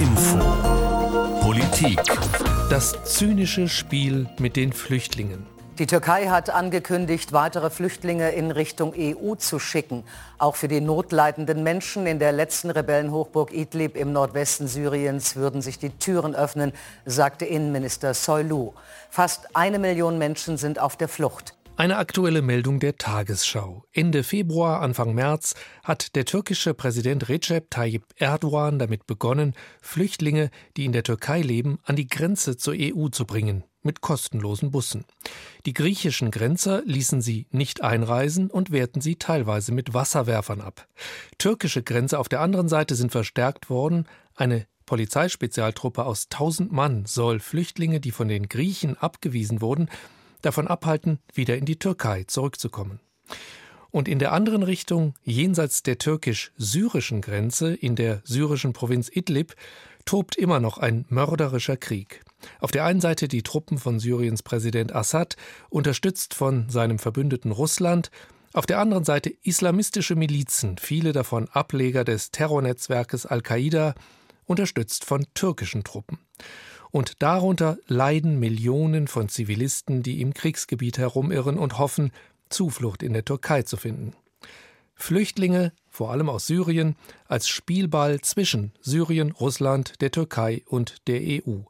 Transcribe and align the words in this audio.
Info 0.00 0.38
Politik 1.40 1.98
Das 2.68 3.02
zynische 3.04 3.66
Spiel 3.66 4.28
mit 4.38 4.56
den 4.56 4.74
Flüchtlingen. 4.74 5.46
Die 5.78 5.86
Türkei 5.86 6.26
hat 6.26 6.50
angekündigt, 6.50 7.32
weitere 7.32 7.70
Flüchtlinge 7.70 8.30
in 8.32 8.50
Richtung 8.50 8.92
EU 8.94 9.36
zu 9.36 9.58
schicken. 9.58 10.04
Auch 10.36 10.56
für 10.56 10.68
die 10.68 10.82
notleidenden 10.82 11.62
Menschen 11.62 12.06
in 12.06 12.18
der 12.18 12.32
letzten 12.32 12.68
Rebellenhochburg 12.68 13.54
Idlib 13.54 13.96
im 13.96 14.12
Nordwesten 14.12 14.68
Syriens 14.68 15.34
würden 15.34 15.62
sich 15.62 15.78
die 15.78 15.90
Türen 15.90 16.34
öffnen, 16.34 16.72
sagte 17.06 17.46
Innenminister 17.46 18.12
Soylu. 18.12 18.74
Fast 19.08 19.56
eine 19.56 19.78
Million 19.78 20.18
Menschen 20.18 20.58
sind 20.58 20.78
auf 20.78 20.96
der 20.96 21.08
Flucht. 21.08 21.55
Eine 21.78 21.98
aktuelle 21.98 22.40
Meldung 22.40 22.80
der 22.80 22.96
Tagesschau. 22.96 23.84
Ende 23.92 24.22
Februar, 24.22 24.80
Anfang 24.80 25.14
März 25.14 25.54
hat 25.84 26.16
der 26.16 26.24
türkische 26.24 26.72
Präsident 26.72 27.28
Recep 27.28 27.70
Tayyip 27.70 28.02
Erdogan 28.16 28.78
damit 28.78 29.06
begonnen, 29.06 29.52
Flüchtlinge, 29.82 30.50
die 30.78 30.86
in 30.86 30.92
der 30.92 31.02
Türkei 31.02 31.42
leben, 31.42 31.78
an 31.84 31.94
die 31.94 32.06
Grenze 32.06 32.56
zur 32.56 32.72
EU 32.78 33.08
zu 33.08 33.26
bringen, 33.26 33.62
mit 33.82 34.00
kostenlosen 34.00 34.70
Bussen. 34.70 35.04
Die 35.66 35.74
griechischen 35.74 36.30
Grenzer 36.30 36.80
ließen 36.86 37.20
sie 37.20 37.46
nicht 37.50 37.82
einreisen 37.82 38.50
und 38.50 38.70
wehrten 38.70 39.02
sie 39.02 39.16
teilweise 39.16 39.72
mit 39.72 39.92
Wasserwerfern 39.92 40.62
ab. 40.62 40.88
Türkische 41.36 41.82
Grenze 41.82 42.18
auf 42.18 42.30
der 42.30 42.40
anderen 42.40 42.70
Seite 42.70 42.94
sind 42.94 43.12
verstärkt 43.12 43.68
worden. 43.68 44.06
Eine 44.34 44.66
Polizeispezialtruppe 44.86 46.06
aus 46.06 46.28
1000 46.32 46.72
Mann 46.72 47.04
soll 47.04 47.38
Flüchtlinge, 47.38 48.00
die 48.00 48.12
von 48.12 48.28
den 48.28 48.48
Griechen 48.48 48.96
abgewiesen 48.96 49.60
wurden, 49.60 49.90
davon 50.42 50.66
abhalten, 50.66 51.18
wieder 51.34 51.56
in 51.56 51.64
die 51.64 51.78
Türkei 51.78 52.24
zurückzukommen. 52.24 53.00
Und 53.90 54.08
in 54.08 54.18
der 54.18 54.32
anderen 54.32 54.62
Richtung, 54.62 55.14
jenseits 55.24 55.82
der 55.82 55.98
türkisch-syrischen 55.98 57.20
Grenze, 57.22 57.74
in 57.74 57.96
der 57.96 58.20
syrischen 58.24 58.72
Provinz 58.72 59.10
Idlib, 59.10 59.54
tobt 60.04 60.36
immer 60.36 60.60
noch 60.60 60.78
ein 60.78 61.06
mörderischer 61.08 61.76
Krieg. 61.76 62.22
Auf 62.60 62.70
der 62.70 62.84
einen 62.84 63.00
Seite 63.00 63.26
die 63.26 63.42
Truppen 63.42 63.78
von 63.78 63.98
Syriens 63.98 64.42
Präsident 64.42 64.94
Assad, 64.94 65.36
unterstützt 65.70 66.34
von 66.34 66.68
seinem 66.68 66.98
Verbündeten 66.98 67.52
Russland, 67.52 68.10
auf 68.52 68.66
der 68.66 68.78
anderen 68.78 69.04
Seite 69.04 69.34
islamistische 69.42 70.14
Milizen, 70.14 70.76
viele 70.78 71.12
davon 71.12 71.48
Ableger 71.48 72.04
des 72.04 72.30
Terrornetzwerkes 72.30 73.26
Al-Qaida, 73.26 73.94
unterstützt 74.46 75.04
von 75.04 75.26
türkischen 75.34 75.84
Truppen 75.84 76.18
und 76.96 77.22
darunter 77.22 77.76
leiden 77.88 78.40
Millionen 78.40 79.06
von 79.06 79.28
Zivilisten, 79.28 80.02
die 80.02 80.22
im 80.22 80.32
Kriegsgebiet 80.32 80.96
herumirren 80.96 81.58
und 81.58 81.78
hoffen, 81.78 82.10
Zuflucht 82.48 83.02
in 83.02 83.12
der 83.12 83.22
Türkei 83.22 83.64
zu 83.64 83.76
finden. 83.76 84.14
Flüchtlinge, 84.94 85.74
vor 85.90 86.10
allem 86.10 86.30
aus 86.30 86.46
Syrien, 86.46 86.96
als 87.28 87.48
Spielball 87.48 88.22
zwischen 88.22 88.72
Syrien, 88.80 89.32
Russland, 89.32 90.00
der 90.00 90.10
Türkei 90.10 90.62
und 90.64 91.06
der 91.06 91.20
EU. 91.20 91.64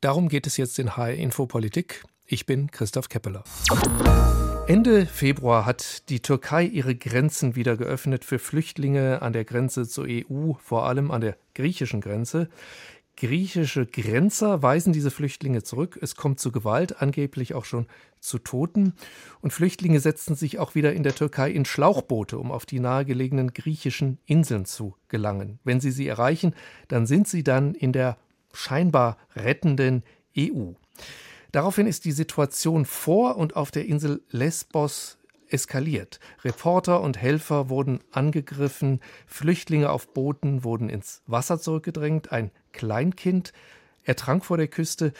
Darum 0.00 0.28
geht 0.28 0.48
es 0.48 0.56
jetzt 0.56 0.80
in 0.80 0.96
HR 0.96 1.14
Infopolitik. 1.14 2.02
Ich 2.26 2.44
bin 2.44 2.68
Christoph 2.72 3.08
Keppeler. 3.08 3.44
Ende 4.66 5.06
Februar 5.06 5.66
hat 5.66 6.08
die 6.08 6.20
Türkei 6.20 6.64
ihre 6.64 6.96
Grenzen 6.96 7.54
wieder 7.54 7.76
geöffnet 7.76 8.24
für 8.24 8.38
Flüchtlinge 8.38 9.22
an 9.22 9.34
der 9.34 9.44
Grenze 9.44 9.86
zur 9.86 10.06
EU, 10.08 10.54
vor 10.58 10.86
allem 10.86 11.10
an 11.10 11.20
der 11.20 11.36
griechischen 11.54 12.00
Grenze. 12.00 12.48
Griechische 13.16 13.86
Grenzer 13.86 14.62
weisen 14.62 14.92
diese 14.92 15.10
Flüchtlinge 15.10 15.62
zurück. 15.62 15.98
Es 16.02 16.16
kommt 16.16 16.40
zu 16.40 16.50
Gewalt, 16.50 17.00
angeblich 17.00 17.54
auch 17.54 17.64
schon 17.64 17.86
zu 18.18 18.38
Toten. 18.38 18.94
Und 19.40 19.52
Flüchtlinge 19.52 20.00
setzen 20.00 20.34
sich 20.34 20.58
auch 20.58 20.74
wieder 20.74 20.92
in 20.92 21.04
der 21.04 21.14
Türkei 21.14 21.50
in 21.50 21.64
Schlauchboote, 21.64 22.38
um 22.38 22.50
auf 22.50 22.66
die 22.66 22.80
nahegelegenen 22.80 23.52
griechischen 23.52 24.18
Inseln 24.26 24.64
zu 24.64 24.96
gelangen. 25.08 25.60
Wenn 25.62 25.80
sie 25.80 25.92
sie 25.92 26.08
erreichen, 26.08 26.54
dann 26.88 27.06
sind 27.06 27.28
sie 27.28 27.44
dann 27.44 27.74
in 27.74 27.92
der 27.92 28.18
scheinbar 28.52 29.16
rettenden 29.36 30.02
EU. 30.36 30.72
Daraufhin 31.52 31.86
ist 31.86 32.04
die 32.04 32.12
Situation 32.12 32.84
vor 32.84 33.36
und 33.36 33.54
auf 33.54 33.70
der 33.70 33.86
Insel 33.86 34.22
Lesbos 34.30 35.18
eskaliert. 35.48 36.20
Reporter 36.44 37.00
und 37.00 37.20
Helfer 37.20 37.68
wurden 37.68 38.00
angegriffen, 38.10 39.00
Flüchtlinge 39.26 39.90
auf 39.90 40.12
Booten 40.12 40.64
wurden 40.64 40.88
ins 40.88 41.22
Wasser 41.26 41.58
zurückgedrängt, 41.60 42.32
ein 42.32 42.50
Kleinkind 42.72 43.52
ertrank 44.02 44.44
vor 44.44 44.56
der 44.56 44.68
Küste. 44.68 45.12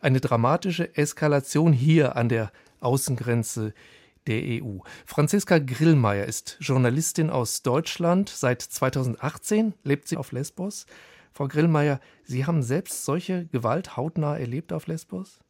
Eine 0.00 0.20
dramatische 0.20 0.96
Eskalation 0.96 1.72
hier 1.72 2.16
an 2.16 2.28
der 2.28 2.52
Außengrenze 2.80 3.74
der 4.26 4.62
EU. 4.62 4.78
Franziska 5.04 5.58
Grillmeier 5.58 6.24
ist 6.26 6.56
Journalistin 6.60 7.30
aus 7.30 7.62
Deutschland. 7.62 8.28
Seit 8.28 8.62
2018 8.62 9.74
lebt 9.82 10.08
sie 10.08 10.16
auf 10.16 10.32
Lesbos. 10.32 10.86
Frau 11.32 11.48
Grillmeier, 11.48 12.00
Sie 12.24 12.46
haben 12.46 12.62
selbst 12.62 13.04
solche 13.04 13.46
Gewalt 13.46 13.96
hautnah 13.96 14.36
erlebt 14.36 14.72
auf 14.72 14.86
Lesbos? 14.86 15.40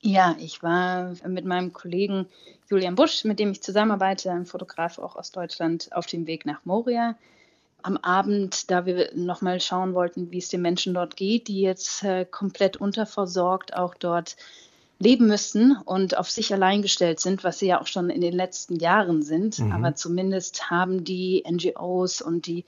Ja, 0.00 0.36
ich 0.38 0.62
war 0.62 1.14
mit 1.26 1.44
meinem 1.44 1.72
Kollegen 1.72 2.26
Julian 2.68 2.94
Busch, 2.94 3.24
mit 3.24 3.38
dem 3.38 3.52
ich 3.52 3.62
zusammenarbeite, 3.62 4.30
ein 4.30 4.46
Fotograf 4.46 4.98
auch 4.98 5.16
aus 5.16 5.32
Deutschland, 5.32 5.88
auf 5.92 6.06
dem 6.06 6.26
Weg 6.26 6.46
nach 6.46 6.64
Moria. 6.64 7.16
Am 7.82 7.96
Abend, 7.98 8.70
da 8.70 8.84
wir 8.84 9.10
nochmal 9.14 9.60
schauen 9.60 9.94
wollten, 9.94 10.30
wie 10.30 10.38
es 10.38 10.48
den 10.48 10.62
Menschen 10.62 10.94
dort 10.94 11.16
geht, 11.16 11.48
die 11.48 11.60
jetzt 11.60 12.02
äh, 12.02 12.24
komplett 12.24 12.76
unterversorgt 12.76 13.74
auch 13.76 13.94
dort 13.94 14.36
leben 14.98 15.26
müssen 15.26 15.76
und 15.84 16.16
auf 16.16 16.30
sich 16.30 16.52
allein 16.52 16.82
gestellt 16.82 17.20
sind, 17.20 17.44
was 17.44 17.58
sie 17.58 17.66
ja 17.66 17.80
auch 17.80 17.86
schon 17.86 18.10
in 18.10 18.20
den 18.20 18.32
letzten 18.32 18.76
Jahren 18.76 19.22
sind. 19.22 19.58
Mhm. 19.58 19.72
Aber 19.72 19.94
zumindest 19.94 20.70
haben 20.70 21.04
die 21.04 21.44
NGOs 21.48 22.22
und 22.22 22.46
die 22.46 22.64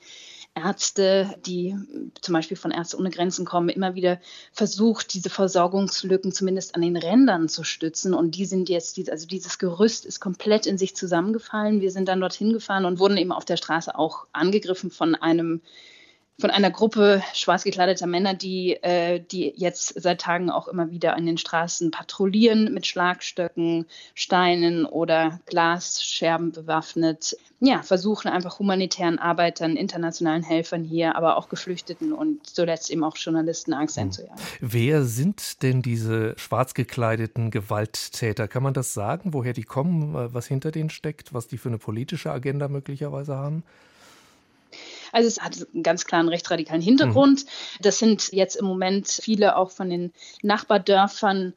Ärzte, 0.63 1.35
die 1.47 1.77
zum 2.21 2.35
Beispiel 2.35 2.57
von 2.57 2.71
Ärzte 2.71 2.99
ohne 2.99 3.11
Grenzen 3.11 3.45
kommen, 3.45 3.69
immer 3.69 3.95
wieder 3.95 4.21
versucht, 4.53 5.15
diese 5.15 5.31
Versorgungslücken 5.31 6.33
zumindest 6.33 6.75
an 6.75 6.83
den 6.83 6.97
Rändern 6.97 7.49
zu 7.49 7.65
stützen. 7.65 8.15
Und 8.15 8.37
die 8.37 8.45
sind 8.45 8.69
jetzt, 8.69 8.99
also 9.11 9.27
dieses 9.27 9.59
Gerüst 9.59 10.05
ist 10.05 10.21
komplett 10.21 10.67
in 10.67 10.79
sich 10.79 10.95
zusammengefallen. 10.97 11.81
Wir 11.81 11.91
sind 11.91 12.09
dann 12.09 12.21
dorthin 12.21 12.53
gefahren 12.53 12.85
und 12.85 12.99
wurden 12.99 13.17
eben 13.17 13.33
auf 13.33 13.45
der 13.45 13.57
Straße 13.57 13.99
auch 13.99 14.27
angegriffen 14.33 14.91
von 14.91 15.15
einem 15.15 15.61
von 16.41 16.51
einer 16.51 16.71
Gruppe 16.71 17.21
schwarz 17.35 17.65
gekleideter 17.65 18.07
Männer, 18.07 18.33
die, 18.33 18.75
äh, 18.83 19.21
die 19.21 19.53
jetzt 19.57 20.01
seit 20.01 20.21
Tagen 20.21 20.51
auch 20.51 20.69
immer 20.69 20.91
wieder 20.91 21.17
an 21.17 21.27
den 21.27 21.37
Straßen 21.37 21.91
patrouillieren 21.91 22.73
mit 22.73 22.87
Schlagstöcken, 22.87 23.87
Steinen 24.15 24.87
oder 24.87 25.41
Glasscherben 25.47 26.53
bewaffnet. 26.53 27.37
Ja, 27.59 27.83
versuchen 27.83 28.29
einfach 28.29 28.61
humanitären 28.61 29.19
Arbeitern, 29.19 29.75
internationalen 29.75 30.45
Helfern 30.45 30.85
hier, 30.85 31.17
aber 31.17 31.37
auch 31.37 31.49
Geflüchteten 31.49 32.13
und 32.13 32.47
zuletzt 32.47 32.91
eben 32.91 33.03
auch 33.03 33.17
Journalisten 33.17 33.73
Angst 33.75 33.97
hm. 33.97 34.05
einzujagen. 34.05 34.41
Wer 34.61 35.03
sind 35.03 35.65
denn 35.65 35.83
diese 35.83 36.35
schwarz 36.39 36.75
gekleideten 36.75 37.51
Gewalttäter? 37.51 38.47
Kann 38.47 38.63
man 38.63 38.75
das 38.75 38.95
sagen, 38.95 39.35
woher 39.35 39.55
die 39.55 39.65
kommen, 39.65 40.15
äh, 40.15 40.33
was 40.33 40.47
hinter 40.47 40.71
denen 40.71 40.91
steckt, 40.91 41.35
was 41.35 41.49
die 41.49 41.59
für 41.59 41.69
eine 41.69 41.79
politische 41.79 42.31
Agenda 42.31 42.69
möglicherweise 42.69 43.35
haben? 43.35 43.65
Also 45.13 45.29
es 45.29 45.41
hat 45.41 45.57
einen 45.73 45.83
ganz 45.83 46.05
klaren 46.05 46.29
rechtsradikalen 46.29 46.83
Hintergrund. 46.83 47.45
Mhm. 47.45 47.83
Das 47.83 47.99
sind 47.99 48.33
jetzt 48.33 48.57
im 48.57 48.67
Moment 48.67 49.09
viele 49.09 49.57
auch 49.57 49.71
von 49.71 49.91
den 49.91 50.13
Nachbardörfern 50.43 51.55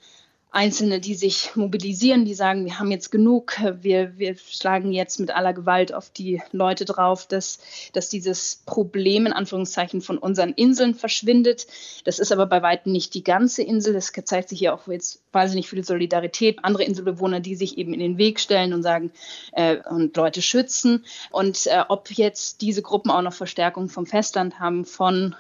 Einzelne, 0.53 1.00
die 1.00 1.16
sich 1.16 1.56
mobilisieren, 1.56 2.25
die 2.25 2.34
sagen, 2.34 2.66
wir 2.66 2.78
haben 2.78 2.91
jetzt 2.91 3.09
genug, 3.09 3.56
wir, 3.81 4.17
wir 4.17 4.35
schlagen 4.35 4.91
jetzt 4.91 5.17
mit 5.17 5.31
aller 5.31 5.53
Gewalt 5.53 5.94
auf 5.94 6.09
die 6.09 6.41
Leute 6.51 6.84
drauf, 6.84 7.25
dass, 7.25 7.59
dass 7.94 8.09
dieses 8.09 8.62
Problem 8.66 9.25
in 9.25 9.31
Anführungszeichen 9.31 10.01
von 10.01 10.17
unseren 10.17 10.51
Inseln 10.51 10.94
verschwindet. 10.94 11.67
Das 12.03 12.19
ist 12.19 12.34
aber 12.34 12.47
bei 12.47 12.62
weitem 12.62 12.91
nicht 12.91 13.13
die 13.13 13.23
ganze 13.23 13.63
Insel. 13.63 13.95
Es 13.95 14.12
zeigt 14.25 14.50
sich 14.50 14.59
hier 14.59 14.73
auch 14.73 14.89
jetzt 14.89 15.22
wahnsinnig 15.31 15.69
viel 15.69 15.85
Solidarität. 15.85 16.59
Andere 16.63 16.83
Inselbewohner, 16.83 17.39
die 17.39 17.56
sich 17.56 17.78
eben 17.78 17.94
in 17.94 18.01
den 18.01 18.18
Weg 18.18 18.38
stellen 18.41 18.73
und 18.73 18.83
sagen 18.83 19.12
äh, 19.53 19.78
und 19.89 20.18
Leute 20.18 20.41
schützen. 20.41 21.06
Und 21.31 21.68
äh, 21.68 21.85
ob 21.88 22.12
jetzt 22.12 22.59
diese 22.59 22.81
Gruppen 22.81 23.09
auch 23.09 23.22
noch 23.22 23.33
Verstärkung 23.33 23.88
vom 23.88 24.06
Festland 24.06 24.59
haben, 24.59 24.83
von 24.83 25.33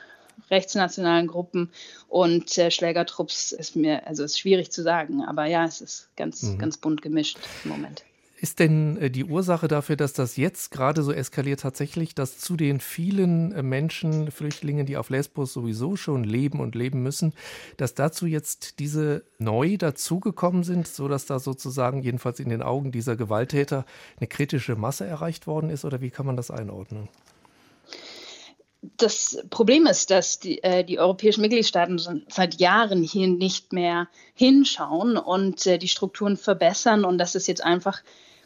rechtsnationalen 0.49 1.27
Gruppen 1.27 1.71
und 2.07 2.57
äh, 2.57 2.71
Schlägertrupps 2.71 3.51
ist 3.51 3.75
mir, 3.75 4.07
also 4.07 4.23
ist 4.23 4.39
schwierig 4.39 4.71
zu 4.71 4.83
sagen, 4.83 5.23
aber 5.23 5.45
ja, 5.45 5.65
es 5.65 5.81
ist 5.81 6.09
ganz, 6.15 6.43
mhm. 6.43 6.57
ganz 6.57 6.77
bunt 6.77 7.01
gemischt 7.01 7.37
im 7.63 7.71
Moment. 7.71 8.03
Ist 8.41 8.57
denn 8.57 8.97
äh, 8.97 9.11
die 9.11 9.23
Ursache 9.23 9.67
dafür, 9.67 9.95
dass 9.95 10.13
das 10.13 10.35
jetzt 10.35 10.71
gerade 10.71 11.03
so 11.03 11.13
eskaliert, 11.13 11.59
tatsächlich, 11.59 12.15
dass 12.15 12.39
zu 12.39 12.57
den 12.57 12.79
vielen 12.79 13.51
äh, 13.51 13.61
Menschen, 13.61 14.31
Flüchtlingen, 14.31 14.87
die 14.87 14.97
auf 14.97 15.11
Lesbos 15.11 15.53
sowieso 15.53 15.95
schon 15.95 16.23
leben 16.23 16.59
und 16.59 16.73
leben 16.73 17.03
müssen, 17.03 17.33
dass 17.77 17.93
dazu 17.93 18.25
jetzt 18.25 18.79
diese 18.79 19.23
neu 19.37 19.77
dazugekommen 19.77 20.63
sind, 20.63 20.87
sodass 20.87 21.27
da 21.27 21.37
sozusagen 21.37 22.01
jedenfalls 22.01 22.39
in 22.39 22.49
den 22.49 22.63
Augen 22.63 22.91
dieser 22.91 23.15
Gewalttäter 23.15 23.85
eine 24.17 24.25
kritische 24.25 24.75
Masse 24.75 25.05
erreicht 25.05 25.45
worden 25.45 25.69
ist? 25.69 25.85
Oder 25.85 26.01
wie 26.01 26.09
kann 26.09 26.25
man 26.25 26.35
das 26.35 26.49
einordnen? 26.49 27.09
Das 29.01 29.43
Problem 29.49 29.85
ist, 29.85 30.11
dass 30.11 30.39
die, 30.39 30.63
äh, 30.63 30.83
die 30.83 30.99
europäischen 30.99 31.41
Mitgliedstaaten 31.41 32.25
seit 32.29 32.59
Jahren 32.59 33.03
hier 33.03 33.27
nicht 33.27 33.73
mehr 33.73 34.07
hinschauen 34.33 35.17
und 35.17 35.65
äh, 35.65 35.77
die 35.77 35.87
Strukturen 35.87 36.37
verbessern 36.37 37.05
und 37.05 37.17
dass 37.17 37.35
es 37.35 37.47
jetzt 37.47 37.63
einfach 37.63 38.01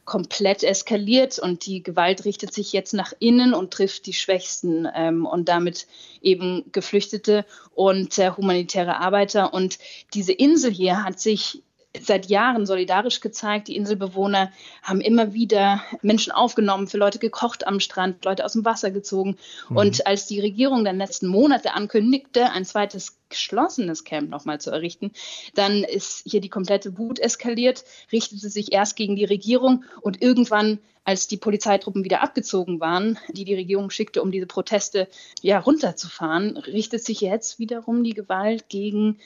komplett 0.05 0.63
eskaliert 0.63 1.39
und 1.39 1.65
die 1.65 1.81
Gewalt 1.81 2.25
richtet 2.25 2.53
sich 2.53 2.71
jetzt 2.73 2.93
nach 2.93 3.11
innen 3.19 3.53
und 3.55 3.71
trifft 3.71 4.05
die 4.05 4.13
Schwächsten 4.13 4.87
ähm, 4.95 5.25
und 5.25 5.49
damit 5.49 5.87
eben 6.21 6.63
Geflüchtete 6.71 7.45
und 7.73 8.17
äh, 8.19 8.31
humanitäre 8.31 8.97
Arbeiter. 8.97 9.53
Und 9.53 9.79
diese 10.13 10.31
Insel 10.31 10.71
hier 10.71 11.03
hat 11.03 11.19
sich 11.19 11.63
seit 12.01 12.27
Jahren 12.27 12.65
solidarisch 12.65 13.19
gezeigt. 13.19 13.67
Die 13.67 13.75
Inselbewohner 13.75 14.51
haben 14.81 15.01
immer 15.01 15.33
wieder 15.33 15.83
Menschen 16.01 16.31
aufgenommen, 16.31 16.87
für 16.87 16.97
Leute 16.97 17.19
gekocht 17.19 17.67
am 17.67 17.79
Strand, 17.79 18.25
Leute 18.25 18.45
aus 18.45 18.53
dem 18.53 18.65
Wasser 18.65 18.91
gezogen. 18.91 19.37
Mhm. 19.69 19.77
Und 19.77 20.07
als 20.07 20.27
die 20.27 20.39
Regierung 20.39 20.85
dann 20.85 20.97
letzten 20.97 21.27
Monate 21.27 21.73
ankündigte, 21.73 22.51
ein 22.51 22.65
zweites 22.65 23.17
geschlossenes 23.29 24.03
Camp 24.03 24.29
nochmal 24.29 24.61
zu 24.61 24.71
errichten, 24.71 25.11
dann 25.55 25.83
ist 25.83 26.23
hier 26.25 26.41
die 26.41 26.49
komplette 26.49 26.97
Wut 26.97 27.19
eskaliert, 27.19 27.83
richtete 28.11 28.49
sich 28.49 28.71
erst 28.71 28.95
gegen 28.95 29.15
die 29.15 29.25
Regierung 29.25 29.83
und 30.01 30.21
irgendwann 30.21 30.79
als 31.05 31.27
die 31.27 31.37
Polizeitruppen 31.37 32.03
wieder 32.03 32.21
abgezogen 32.21 32.79
waren, 32.79 33.19
die 33.29 33.45
die 33.45 33.53
Regierung 33.53 33.91
schickte, 33.91 34.23
um 34.23 34.31
diese 34.31 34.47
Proteste 34.47 35.07
ja 35.41 35.59
runterzufahren, 35.59 36.57
richtet 36.57 37.03
sich 37.05 37.21
jetzt 37.21 37.59
wiederum 37.59 38.03
die 38.03 38.15
Gewalt 38.15 38.69
gegen 38.69 39.19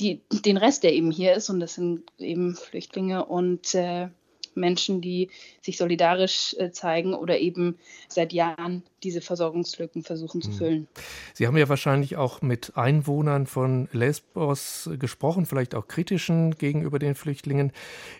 die, 0.00 0.20
den 0.44 0.56
Rest, 0.56 0.82
der 0.82 0.92
eben 0.92 1.10
hier 1.10 1.34
ist, 1.34 1.50
und 1.50 1.60
das 1.60 1.74
sind 1.74 2.02
eben 2.18 2.54
Flüchtlinge 2.54 3.24
und 3.24 3.74
äh, 3.74 4.08
Menschen, 4.54 5.00
die 5.00 5.30
sich 5.60 5.76
solidarisch 5.76 6.54
äh, 6.58 6.70
zeigen 6.70 7.14
oder 7.14 7.38
eben 7.38 7.78
seit 8.08 8.32
Jahren 8.32 8.82
diese 9.02 9.20
Versorgungslücken 9.20 10.02
versuchen 10.02 10.42
zu 10.42 10.50
hm. 10.50 10.56
füllen. 10.56 10.88
Sie 11.34 11.46
haben 11.46 11.56
ja 11.56 11.68
wahrscheinlich 11.68 12.16
auch 12.16 12.42
mit 12.42 12.76
Einwohnern 12.76 13.46
von 13.46 13.88
Lesbos 13.92 14.90
gesprochen, 14.98 15.46
vielleicht 15.46 15.74
auch 15.74 15.88
kritischen 15.88 16.56
gegenüber 16.56 16.98
den 16.98 17.14
Flüchtlingen. 17.14 17.72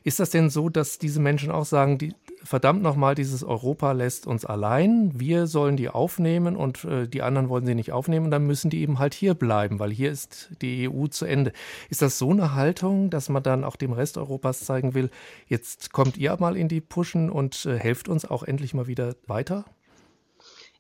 Ist 0.05 0.21
das 0.21 0.31
denn 0.31 0.51
so, 0.51 0.69
dass 0.69 0.99
diese 0.99 1.21
Menschen 1.21 1.51
auch 1.51 1.65
sagen, 1.67 1.99
die, 1.99 2.15
verdammt 2.45 2.83
nochmal, 2.83 3.15
dieses 3.15 3.45
Europa 3.45 3.93
lässt 3.93 4.27
uns 4.27 4.45
allein, 4.45 5.19
wir 5.19 5.47
sollen 5.47 5.77
die 5.77 5.89
aufnehmen 5.89 6.57
und 6.57 6.85
äh, 6.85 7.09
die 7.09 7.23
anderen 7.23 7.49
wollen 7.49 7.67
sie 7.67 7.75
nicht 7.75 7.93
aufnehmen, 7.93 8.31
dann 8.31 8.47
müssen 8.47 8.71
die 8.71 8.81
eben 8.81 8.99
halt 8.99 9.15
hier 9.15 9.35
bleiben, 9.35 9.79
weil 9.79 9.91
hier 9.91 10.11
ist 10.11 10.51
die 10.61 10.89
EU 10.89 11.07
zu 11.07 11.25
Ende. 11.25 11.53
Ist 11.91 12.03
das 12.03 12.19
so 12.19 12.31
eine 12.31 12.55
Haltung, 12.55 13.11
dass 13.11 13.29
man 13.29 13.43
dann 13.43 13.65
auch 13.65 13.77
dem 13.77 13.93
Rest 13.93 14.19
Europas 14.19 14.61
zeigen 14.65 14.95
will, 14.95 15.11
jetzt 15.47 15.93
kommt 15.93 16.17
ihr 16.17 16.37
mal 16.39 16.57
in 16.57 16.69
die 16.69 16.81
Puschen 16.81 17.31
und 17.31 17.67
äh, 17.67 17.79
helft 17.79 18.09
uns 18.09 18.25
auch 18.25 18.43
endlich 18.43 18.75
mal 18.75 18.87
wieder 18.87 19.15
weiter? 19.27 19.65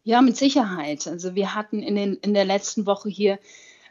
Ja, 0.04 0.20
mit 0.20 0.36
Sicherheit. 0.36 1.06
Also 1.06 1.34
wir 1.34 1.54
hatten 1.54 1.80
in, 1.80 1.94
den, 1.94 2.14
in 2.14 2.34
der 2.34 2.44
letzten 2.44 2.86
Woche 2.86 3.08
hier 3.08 3.38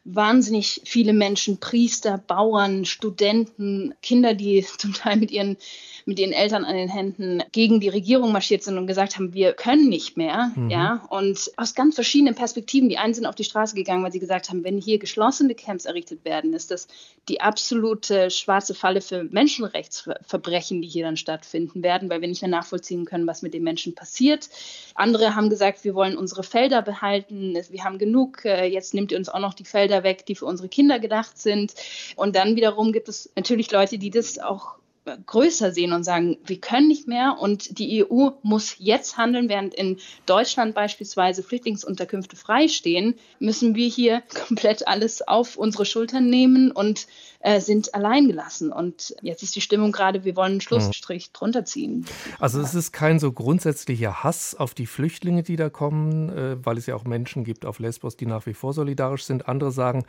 wahnsinnig 0.03 0.81
viele 0.85 1.13
Menschen, 1.13 1.59
Priester, 1.59 2.17
Bauern, 2.17 2.85
Studenten, 2.85 3.93
Kinder, 4.01 4.33
die 4.33 4.65
zum 4.77 4.93
Teil 4.93 5.17
mit 5.17 5.31
ihren 5.31 5.57
mit 6.05 6.19
ihren 6.19 6.31
Eltern 6.31 6.65
an 6.65 6.75
den 6.75 6.89
Händen 6.89 7.43
gegen 7.51 7.79
die 7.79 7.89
Regierung 7.89 8.31
marschiert 8.31 8.63
sind 8.63 8.77
und 8.77 8.87
gesagt 8.87 9.15
haben, 9.15 9.33
wir 9.33 9.53
können 9.53 9.89
nicht 9.89 10.17
mehr. 10.17 10.51
Mhm. 10.55 10.69
Ja, 10.69 11.05
und 11.09 11.51
aus 11.57 11.75
ganz 11.75 11.95
verschiedenen 11.95 12.35
Perspektiven. 12.35 12.89
Die 12.89 12.97
einen 12.97 13.13
sind 13.13 13.25
auf 13.25 13.35
die 13.35 13.43
Straße 13.43 13.75
gegangen, 13.75 14.03
weil 14.03 14.11
sie 14.11 14.19
gesagt 14.19 14.49
haben, 14.49 14.63
wenn 14.63 14.79
hier 14.79 14.99
geschlossene 14.99 15.55
Camps 15.55 15.85
errichtet 15.85 16.25
werden, 16.25 16.53
ist 16.53 16.71
das 16.71 16.87
die 17.29 17.41
absolute 17.41 18.31
schwarze 18.31 18.73
Falle 18.73 19.01
für 19.01 19.23
Menschenrechtsverbrechen, 19.23 20.81
die 20.81 20.87
hier 20.87 21.05
dann 21.05 21.17
stattfinden 21.17 21.83
werden, 21.83 22.09
weil 22.09 22.21
wir 22.21 22.27
nicht 22.27 22.41
mehr 22.41 22.49
nachvollziehen 22.49 23.05
können, 23.05 23.27
was 23.27 23.41
mit 23.41 23.53
den 23.53 23.63
Menschen 23.63 23.95
passiert. 23.95 24.49
Andere 24.95 25.35
haben 25.35 25.49
gesagt, 25.49 25.83
wir 25.83 25.93
wollen 25.93 26.17
unsere 26.17 26.43
Felder 26.43 26.81
behalten, 26.81 27.55
wir 27.69 27.83
haben 27.83 27.97
genug, 27.97 28.43
äh, 28.45 28.65
jetzt 28.65 28.93
nimmt 28.93 29.11
ihr 29.11 29.17
uns 29.17 29.29
auch 29.29 29.39
noch 29.39 29.53
die 29.53 29.65
Felder 29.65 29.90
weg, 30.03 30.25
die 30.25 30.35
für 30.35 30.45
unsere 30.45 30.69
Kinder 30.69 30.99
gedacht 30.99 31.37
sind. 31.37 31.73
Und 32.15 32.35
dann 32.35 32.55
wiederum 32.55 32.91
gibt 32.91 33.09
es 33.09 33.31
natürlich 33.35 33.71
Leute, 33.71 33.97
die 33.97 34.09
das 34.09 34.39
auch 34.39 34.80
größer 35.25 35.71
sehen 35.71 35.93
und 35.93 36.03
sagen, 36.03 36.37
wir 36.45 36.59
können 36.59 36.87
nicht 36.87 37.07
mehr 37.07 37.37
und 37.39 37.77
die 37.79 38.03
EU 38.03 38.29
muss 38.43 38.75
jetzt 38.77 39.17
handeln, 39.17 39.49
während 39.49 39.73
in 39.73 39.97
Deutschland 40.25 40.75
beispielsweise 40.75 41.43
Flüchtlingsunterkünfte 41.43 42.35
freistehen, 42.35 43.15
müssen 43.39 43.75
wir 43.75 43.87
hier 43.87 44.21
komplett 44.47 44.87
alles 44.87 45.27
auf 45.27 45.57
unsere 45.57 45.85
Schultern 45.85 46.29
nehmen 46.29 46.71
und 46.71 47.07
äh, 47.39 47.59
sind 47.59 47.93
alleingelassen. 47.95 48.71
Und 48.71 49.15
jetzt 49.21 49.43
ist 49.43 49.55
die 49.55 49.61
Stimmung 49.61 49.91
gerade, 49.91 50.23
wir 50.23 50.35
wollen 50.35 50.53
einen 50.53 50.61
Schlussstrich 50.61 51.29
mhm. 51.29 51.33
drunter 51.33 51.65
ziehen. 51.65 52.05
Also 52.39 52.61
es 52.61 52.75
ist 52.75 52.91
kein 52.91 53.19
so 53.19 53.31
grundsätzlicher 53.31 54.23
Hass 54.23 54.55
auf 54.55 54.73
die 54.73 54.85
Flüchtlinge, 54.85 55.43
die 55.43 55.55
da 55.55 55.69
kommen, 55.69 56.29
äh, 56.29 56.65
weil 56.65 56.77
es 56.77 56.85
ja 56.85 56.95
auch 56.95 57.03
Menschen 57.03 57.43
gibt 57.43 57.65
auf 57.65 57.79
Lesbos, 57.79 58.15
die 58.15 58.25
nach 58.25 58.45
wie 58.45 58.53
vor 58.53 58.73
solidarisch 58.73 59.23
sind. 59.23 59.47
Andere 59.47 59.71
sagen, 59.71 60.05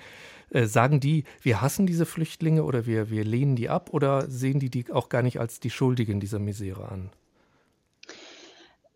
äh, 0.52 0.66
sagen 0.66 1.00
die, 1.00 1.25
wir 1.40 1.60
hassen 1.60 1.87
diese 1.87 2.06
Flüchtlinge 2.06 2.64
oder 2.64 2.87
wir, 2.87 3.10
wir 3.10 3.25
lehnen 3.25 3.56
die 3.56 3.69
ab 3.69 3.90
oder 3.93 4.28
sehen 4.31 4.60
die 4.60 4.70
die 4.70 4.93
auch 4.93 5.08
gar 5.08 5.22
nicht 5.22 5.40
als 5.40 5.60
die 5.60 5.70
Schuldigen 5.70 6.20
dieser 6.20 6.38
Misere 6.38 6.88
an? 6.88 7.10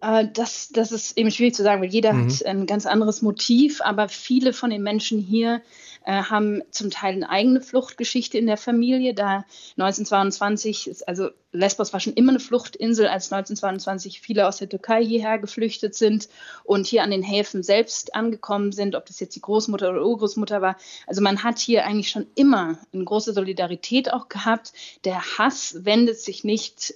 Äh, 0.00 0.28
das, 0.32 0.68
das 0.68 0.92
ist 0.92 1.16
eben 1.16 1.30
schwierig 1.30 1.54
zu 1.54 1.62
sagen, 1.62 1.82
weil 1.82 1.90
jeder 1.90 2.12
mhm. 2.12 2.28
hat 2.28 2.46
ein 2.46 2.66
ganz 2.66 2.86
anderes 2.86 3.22
Motiv, 3.22 3.80
aber 3.80 4.08
viele 4.08 4.52
von 4.52 4.70
den 4.70 4.82
Menschen 4.82 5.20
hier 5.20 5.62
äh, 6.04 6.22
haben 6.22 6.62
zum 6.70 6.90
Teil 6.90 7.14
eine 7.14 7.28
eigene 7.28 7.60
Fluchtgeschichte 7.60 8.38
in 8.38 8.46
der 8.46 8.56
Familie. 8.56 9.14
Da 9.14 9.44
1922, 9.76 10.88
ist, 10.88 11.08
also 11.08 11.30
Lesbos 11.52 11.92
war 11.92 12.00
schon 12.00 12.12
immer 12.12 12.32
eine 12.32 12.40
Fluchtinsel, 12.40 13.06
als 13.06 13.32
1922 13.32 14.20
viele 14.20 14.46
aus 14.46 14.58
der 14.58 14.68
Türkei 14.68 15.04
hierher 15.04 15.38
geflüchtet 15.38 15.94
sind 15.94 16.28
und 16.64 16.86
hier 16.86 17.02
an 17.02 17.10
den 17.10 17.22
Häfen 17.22 17.62
selbst 17.62 18.14
angekommen 18.14 18.72
sind, 18.72 18.94
ob 18.94 19.06
das 19.06 19.18
jetzt 19.20 19.34
die 19.34 19.40
Großmutter 19.40 19.90
oder 19.90 20.04
Urgroßmutter 20.04 20.60
war. 20.60 20.76
Also 21.06 21.22
man 21.22 21.42
hat 21.42 21.58
hier 21.58 21.86
eigentlich 21.86 22.10
schon 22.10 22.26
immer 22.34 22.78
eine 22.92 23.04
große 23.04 23.32
Solidarität 23.32 24.12
auch 24.12 24.28
gehabt. 24.28 24.74
Der 25.04 25.22
Hass 25.38 25.84
wendet 25.84 26.20
sich 26.20 26.44
nicht 26.44 26.94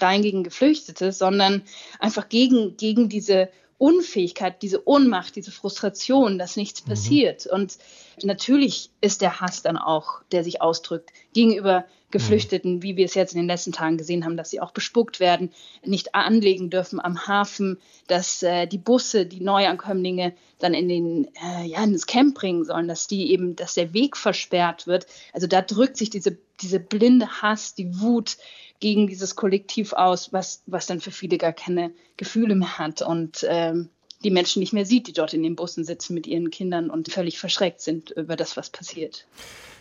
rein 0.00 0.22
gegen 0.22 0.44
Geflüchtete, 0.44 1.12
sondern 1.12 1.62
einfach 1.98 2.28
gegen, 2.28 2.76
gegen 2.76 3.08
diese 3.08 3.48
Unfähigkeit, 3.82 4.62
diese 4.62 4.86
Ohnmacht, 4.86 5.34
diese 5.34 5.50
Frustration, 5.50 6.38
dass 6.38 6.56
nichts 6.56 6.84
mhm. 6.84 6.90
passiert. 6.90 7.46
Und 7.48 7.78
natürlich 8.22 8.90
ist 9.00 9.22
der 9.22 9.40
Hass 9.40 9.62
dann 9.62 9.76
auch, 9.76 10.22
der 10.30 10.44
sich 10.44 10.60
ausdrückt, 10.62 11.10
gegenüber 11.32 11.84
Geflüchteten, 12.12 12.76
mhm. 12.76 12.82
wie 12.84 12.96
wir 12.96 13.06
es 13.06 13.14
jetzt 13.14 13.34
in 13.34 13.40
den 13.40 13.48
letzten 13.48 13.72
Tagen 13.72 13.96
gesehen 13.96 14.24
haben, 14.24 14.36
dass 14.36 14.50
sie 14.50 14.60
auch 14.60 14.70
bespuckt 14.70 15.18
werden, 15.18 15.50
nicht 15.84 16.14
anlegen 16.14 16.70
dürfen 16.70 17.00
am 17.00 17.26
Hafen, 17.26 17.80
dass 18.06 18.44
äh, 18.44 18.68
die 18.68 18.78
Busse, 18.78 19.26
die 19.26 19.40
Neuankömmlinge 19.40 20.34
dann 20.60 20.74
in 20.74 20.88
den 20.88 21.28
äh, 21.42 21.66
ja 21.66 21.82
ins 21.82 22.06
Camp 22.06 22.36
bringen 22.36 22.64
sollen, 22.64 22.86
dass 22.86 23.08
die 23.08 23.32
eben, 23.32 23.56
dass 23.56 23.74
der 23.74 23.92
Weg 23.94 24.16
versperrt 24.16 24.86
wird. 24.86 25.06
Also 25.32 25.48
da 25.48 25.60
drückt 25.60 25.96
sich 25.96 26.10
diese 26.10 26.38
diese 26.60 26.78
blinde 26.78 27.42
Hass, 27.42 27.74
die 27.74 28.00
Wut 28.00 28.36
gegen 28.82 29.06
dieses 29.06 29.36
Kollektiv 29.36 29.92
aus, 29.92 30.32
was, 30.32 30.64
was 30.66 30.86
dann 30.86 31.00
für 31.00 31.12
viele 31.12 31.38
gar 31.38 31.52
keine 31.52 31.92
Gefühle 32.16 32.56
mehr 32.56 32.78
hat 32.78 33.00
und 33.00 33.46
ähm, 33.48 33.88
die 34.24 34.32
Menschen 34.32 34.58
nicht 34.58 34.72
mehr 34.72 34.84
sieht, 34.84 35.06
die 35.06 35.12
dort 35.12 35.34
in 35.34 35.42
den 35.44 35.54
Bussen 35.54 35.84
sitzen 35.84 36.14
mit 36.14 36.26
ihren 36.26 36.50
Kindern 36.50 36.90
und 36.90 37.10
völlig 37.12 37.38
verschreckt 37.38 37.80
sind 37.80 38.10
über 38.10 38.34
das, 38.34 38.56
was 38.56 38.70
passiert. 38.70 39.26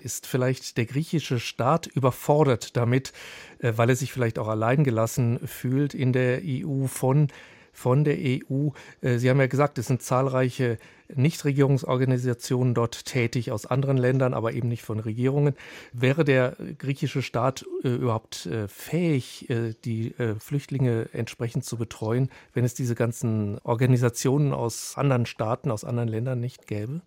Ist 0.04 0.28
vielleicht 0.28 0.78
der 0.78 0.86
griechische 0.86 1.40
Staat 1.40 1.88
überfordert 1.88 2.78
damit, 2.78 3.12
äh, 3.58 3.74
weil 3.76 3.90
er 3.90 3.96
sich 3.96 4.14
vielleicht 4.14 4.38
auch 4.38 4.48
alleingelassen 4.48 5.40
fühlt 5.48 5.96
in 5.96 6.14
der 6.14 6.42
EU 6.46 6.86
von 6.86 7.30
von 7.72 8.04
der 8.04 8.18
EU. 8.18 8.70
Äh, 9.02 9.18
Sie 9.18 9.30
haben 9.30 9.40
ja 9.40 9.48
gesagt, 9.48 9.78
es 9.78 9.88
sind 9.88 10.02
zahlreiche 10.02 10.78
Nichtregierungsorganisationen 11.14 12.74
dort 12.74 13.06
tätig 13.06 13.52
aus 13.52 13.66
anderen 13.66 13.98
Ländern, 13.98 14.34
aber 14.34 14.54
eben 14.54 14.68
nicht 14.68 14.84
von 14.84 15.00
Regierungen. 15.00 15.56
Wäre 15.94 16.24
der 16.24 16.56
griechische 16.78 17.22
Staat 17.22 17.66
äh, 17.84 17.90
überhaupt 17.90 18.46
äh, 18.46 18.68
fähig, 18.68 19.50
äh, 19.50 19.74
die 19.86 20.14
Flüchtlinge 20.40 21.10
entsprechend 21.14 21.66
zu 21.66 21.78
betreuen, 21.78 22.30
wenn 22.54 22.66
es 22.66 22.74
diese 22.74 22.96
ganzen 22.96 23.60
Organisationen 23.64 24.54
aus 24.54 24.98
anderen 24.98 25.26
Staaten, 25.26 25.72
aus 25.72 25.84
anderen 25.84 26.10
Ländern 26.10 26.40
nicht 26.40 26.68
gäbe? 26.68 27.02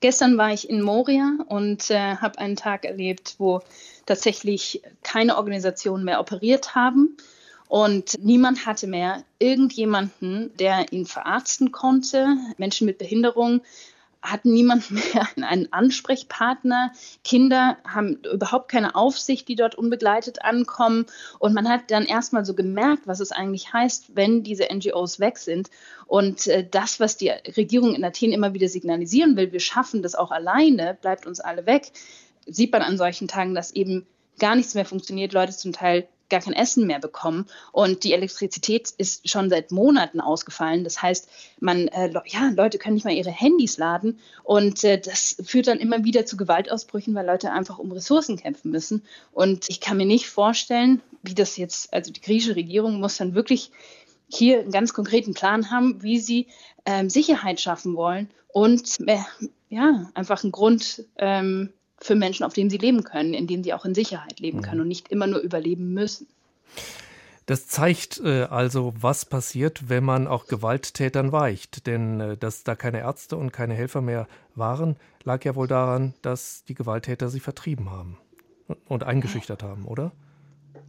Gestern 0.00 0.38
war 0.38 0.52
ich 0.52 0.68
in 0.68 0.80
Moria 0.80 1.38
und 1.48 1.90
äh, 1.90 2.16
habe 2.16 2.38
einen 2.38 2.56
Tag 2.56 2.86
erlebt, 2.86 3.34
wo 3.38 3.60
tatsächlich 4.06 4.82
keine 5.02 5.36
Organisationen 5.36 6.04
mehr 6.04 6.20
operiert 6.20 6.74
haben 6.74 7.16
und 7.70 8.18
niemand 8.24 8.66
hatte 8.66 8.88
mehr 8.88 9.22
irgendjemanden, 9.38 10.50
der 10.58 10.92
ihn 10.92 11.06
verarzten 11.06 11.70
konnte. 11.70 12.36
Menschen 12.58 12.84
mit 12.84 12.98
Behinderung 12.98 13.60
hatten 14.20 14.52
niemand 14.52 14.90
mehr 14.90 15.28
einen 15.36 15.72
Ansprechpartner. 15.72 16.90
Kinder 17.22 17.78
haben 17.86 18.18
überhaupt 18.32 18.72
keine 18.72 18.96
Aufsicht, 18.96 19.46
die 19.46 19.54
dort 19.54 19.76
unbegleitet 19.76 20.42
ankommen. 20.42 21.06
Und 21.38 21.54
man 21.54 21.68
hat 21.68 21.92
dann 21.92 22.06
erstmal 22.06 22.44
so 22.44 22.54
gemerkt, 22.54 23.06
was 23.06 23.20
es 23.20 23.30
eigentlich 23.30 23.72
heißt, 23.72 24.16
wenn 24.16 24.42
diese 24.42 24.64
NGOs 24.64 25.20
weg 25.20 25.38
sind. 25.38 25.70
Und 26.08 26.48
äh, 26.48 26.66
das, 26.68 26.98
was 26.98 27.18
die 27.18 27.28
Regierung 27.56 27.94
in 27.94 28.04
Athen 28.04 28.32
immer 28.32 28.52
wieder 28.52 28.68
signalisieren 28.68 29.36
will, 29.36 29.52
wir 29.52 29.60
schaffen 29.60 30.02
das 30.02 30.16
auch 30.16 30.32
alleine, 30.32 30.98
bleibt 31.00 31.24
uns 31.24 31.38
alle 31.38 31.66
weg, 31.66 31.92
sieht 32.46 32.72
man 32.72 32.82
an 32.82 32.98
solchen 32.98 33.28
Tagen, 33.28 33.54
dass 33.54 33.70
eben 33.70 34.08
gar 34.40 34.56
nichts 34.56 34.74
mehr 34.74 34.84
funktioniert, 34.84 35.32
Leute 35.32 35.52
zum 35.52 35.72
Teil 35.72 36.08
gar 36.30 36.40
kein 36.40 36.52
Essen 36.52 36.86
mehr 36.86 36.98
bekommen 36.98 37.46
und 37.72 38.04
die 38.04 38.12
Elektrizität 38.12 38.90
ist 38.96 39.28
schon 39.28 39.50
seit 39.50 39.70
Monaten 39.70 40.20
ausgefallen. 40.20 40.84
Das 40.84 41.02
heißt, 41.02 41.28
man, 41.60 41.88
äh, 41.88 42.10
ja, 42.26 42.50
Leute 42.54 42.78
können 42.78 42.94
nicht 42.94 43.04
mal 43.04 43.12
ihre 43.12 43.30
Handys 43.30 43.78
laden 43.78 44.18
und 44.42 44.82
äh, 44.84 45.00
das 45.00 45.36
führt 45.44 45.66
dann 45.66 45.78
immer 45.78 46.04
wieder 46.04 46.24
zu 46.26 46.36
Gewaltausbrüchen, 46.36 47.14
weil 47.14 47.26
Leute 47.26 47.52
einfach 47.52 47.78
um 47.78 47.92
Ressourcen 47.92 48.36
kämpfen 48.36 48.70
müssen. 48.70 49.02
Und 49.32 49.66
ich 49.68 49.80
kann 49.80 49.96
mir 49.96 50.06
nicht 50.06 50.28
vorstellen, 50.28 51.02
wie 51.22 51.34
das 51.34 51.56
jetzt, 51.56 51.92
also 51.92 52.12
die 52.12 52.20
griechische 52.20 52.56
Regierung 52.56 53.00
muss 53.00 53.16
dann 53.16 53.34
wirklich 53.34 53.70
hier 54.28 54.60
einen 54.60 54.70
ganz 54.70 54.94
konkreten 54.94 55.34
Plan 55.34 55.70
haben, 55.70 56.02
wie 56.02 56.18
sie 56.18 56.46
ähm, 56.86 57.10
Sicherheit 57.10 57.60
schaffen 57.60 57.96
wollen 57.96 58.30
und 58.48 58.98
äh, 59.06 59.18
ja, 59.68 60.10
einfach 60.14 60.42
einen 60.42 60.52
Grund 60.52 61.04
ähm, 61.16 61.72
für 62.00 62.14
Menschen, 62.14 62.44
auf 62.44 62.52
dem 62.52 62.70
sie 62.70 62.78
leben 62.78 63.04
können, 63.04 63.34
in 63.34 63.46
dem 63.46 63.62
sie 63.62 63.74
auch 63.74 63.84
in 63.84 63.94
Sicherheit 63.94 64.40
leben 64.40 64.58
mhm. 64.58 64.62
können 64.62 64.80
und 64.80 64.88
nicht 64.88 65.08
immer 65.08 65.26
nur 65.26 65.40
überleben 65.40 65.92
müssen. 65.92 66.26
Das 67.46 67.66
zeigt 67.66 68.20
äh, 68.24 68.44
also, 68.44 68.94
was 69.00 69.24
passiert, 69.24 69.88
wenn 69.88 70.04
man 70.04 70.28
auch 70.28 70.46
Gewalttätern 70.46 71.32
weicht. 71.32 71.86
Denn 71.86 72.20
äh, 72.20 72.36
dass 72.36 72.62
da 72.62 72.76
keine 72.76 73.00
Ärzte 73.00 73.36
und 73.36 73.52
keine 73.52 73.74
Helfer 73.74 74.00
mehr 74.00 74.28
waren, 74.54 74.96
lag 75.24 75.44
ja 75.44 75.56
wohl 75.56 75.66
daran, 75.66 76.14
dass 76.22 76.64
die 76.64 76.74
Gewalttäter 76.74 77.28
sie 77.28 77.40
vertrieben 77.40 77.90
haben 77.90 78.18
und, 78.68 78.78
und 78.86 79.02
eingeschüchtert 79.02 79.62
haben, 79.62 79.84
oder? 79.84 80.12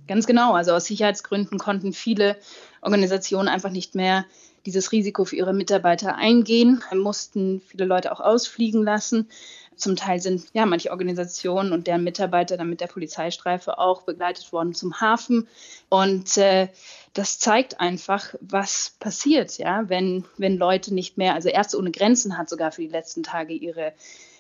Ganz 0.08 0.28
genau. 0.28 0.54
Also 0.54 0.74
aus 0.74 0.86
Sicherheitsgründen 0.86 1.58
konnten 1.58 1.94
viele 1.94 2.38
Organisationen 2.82 3.48
einfach 3.48 3.72
nicht 3.72 3.96
mehr 3.96 4.26
dieses 4.66 4.92
Risiko 4.92 5.26
für 5.26 5.36
ihre 5.36 5.54
Mitarbeiter 5.54 6.16
eingehen, 6.16 6.84
mussten 6.94 7.62
viele 7.68 7.86
Leute 7.86 8.12
auch 8.12 8.20
ausfliegen 8.20 8.84
lassen. 8.84 9.30
Zum 9.76 9.96
Teil 9.96 10.20
sind 10.20 10.46
ja 10.54 10.66
manche 10.66 10.92
Organisationen 10.92 11.74
und 11.74 11.88
deren 11.88 12.04
Mitarbeiter 12.04 12.58
dann 12.58 12.70
mit 12.70 12.82
der 12.82 12.88
Polizeistreife 12.88 13.80
auch 13.80 14.04
begleitet 14.04 14.52
worden 14.52 14.74
zum 14.74 15.02
Hafen. 15.02 15.48
Und 15.90 16.38
äh, 16.38 16.68
das 17.14 17.40
zeigt 17.40 17.80
einfach, 17.80 18.36
was 18.42 18.96
passiert, 19.00 19.58
ja, 19.58 19.90
wenn, 19.90 20.26
wenn 20.38 20.58
Leute 20.58 20.94
nicht 20.94 21.18
mehr, 21.18 21.34
also 21.34 21.50
Ärzte 21.50 21.78
ohne 21.78 21.92
Grenzen 21.92 22.38
hat 22.38 22.50
sogar 22.50 22.72
für 22.72 22.82
die 22.82 22.88
letzten 22.88 23.24
Tage 23.24 23.54
ihre 23.54 23.94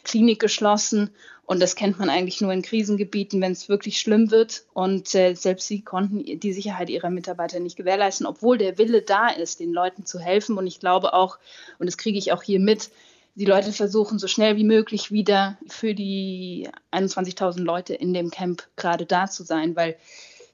Klinik 0.03 0.39
geschlossen. 0.39 1.11
Und 1.45 1.61
das 1.61 1.75
kennt 1.75 1.99
man 1.99 2.09
eigentlich 2.09 2.39
nur 2.39 2.53
in 2.53 2.61
Krisengebieten, 2.61 3.41
wenn 3.41 3.51
es 3.51 3.67
wirklich 3.67 3.99
schlimm 3.99 4.31
wird. 4.31 4.63
Und 4.73 5.13
äh, 5.15 5.33
selbst 5.33 5.67
sie 5.67 5.81
konnten 5.81 6.39
die 6.39 6.53
Sicherheit 6.53 6.89
ihrer 6.89 7.09
Mitarbeiter 7.09 7.59
nicht 7.59 7.75
gewährleisten, 7.75 8.25
obwohl 8.25 8.57
der 8.57 8.77
Wille 8.77 9.01
da 9.01 9.27
ist, 9.27 9.59
den 9.59 9.73
Leuten 9.73 10.05
zu 10.05 10.19
helfen. 10.19 10.57
Und 10.57 10.65
ich 10.65 10.79
glaube 10.79 11.13
auch, 11.13 11.39
und 11.77 11.87
das 11.87 11.97
kriege 11.97 12.17
ich 12.17 12.31
auch 12.31 12.43
hier 12.43 12.59
mit, 12.59 12.89
die 13.35 13.45
Leute 13.45 13.71
versuchen 13.71 14.19
so 14.19 14.27
schnell 14.27 14.57
wie 14.57 14.63
möglich 14.63 15.11
wieder 15.11 15.57
für 15.67 15.93
die 15.93 16.69
21.000 16.91 17.61
Leute 17.61 17.93
in 17.93 18.13
dem 18.13 18.29
Camp 18.29 18.67
gerade 18.75 19.05
da 19.05 19.27
zu 19.27 19.43
sein, 19.43 19.75
weil 19.75 19.95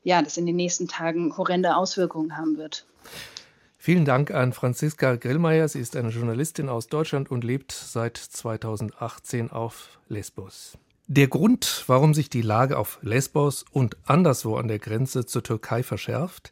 ja, 0.04 0.22
das 0.22 0.38
in 0.38 0.46
den 0.46 0.56
nächsten 0.56 0.88
Tagen 0.88 1.36
horrende 1.38 1.76
Auswirkungen 1.76 2.38
haben 2.38 2.58
wird. 2.58 2.86
Vielen 3.78 4.06
Dank 4.06 4.32
an 4.32 4.54
Franziska 4.54 5.16
Grillmeier. 5.16 5.68
Sie 5.68 5.80
ist 5.80 5.96
eine 5.96 6.10
Journalistin 6.10 6.70
aus 6.70 6.88
Deutschland 6.88 7.32
und 7.32 7.44
lebt 7.44 7.72
seit 7.72 8.18
2018 8.18 9.52
auf 9.52 10.00
Lesbos. 10.08 10.78
Der 11.08 11.28
Grund, 11.28 11.86
warum 11.88 12.14
sich 12.14 12.30
die 12.30 12.42
Lage 12.42 12.78
auf 12.78 13.00
Lesbos 13.02 13.64
und 13.72 13.96
anderswo 14.06 14.58
an 14.58 14.68
der 14.68 14.80
Grenze 14.80 15.26
zur 15.26 15.42
Türkei 15.42 15.84
verschärft, 15.84 16.52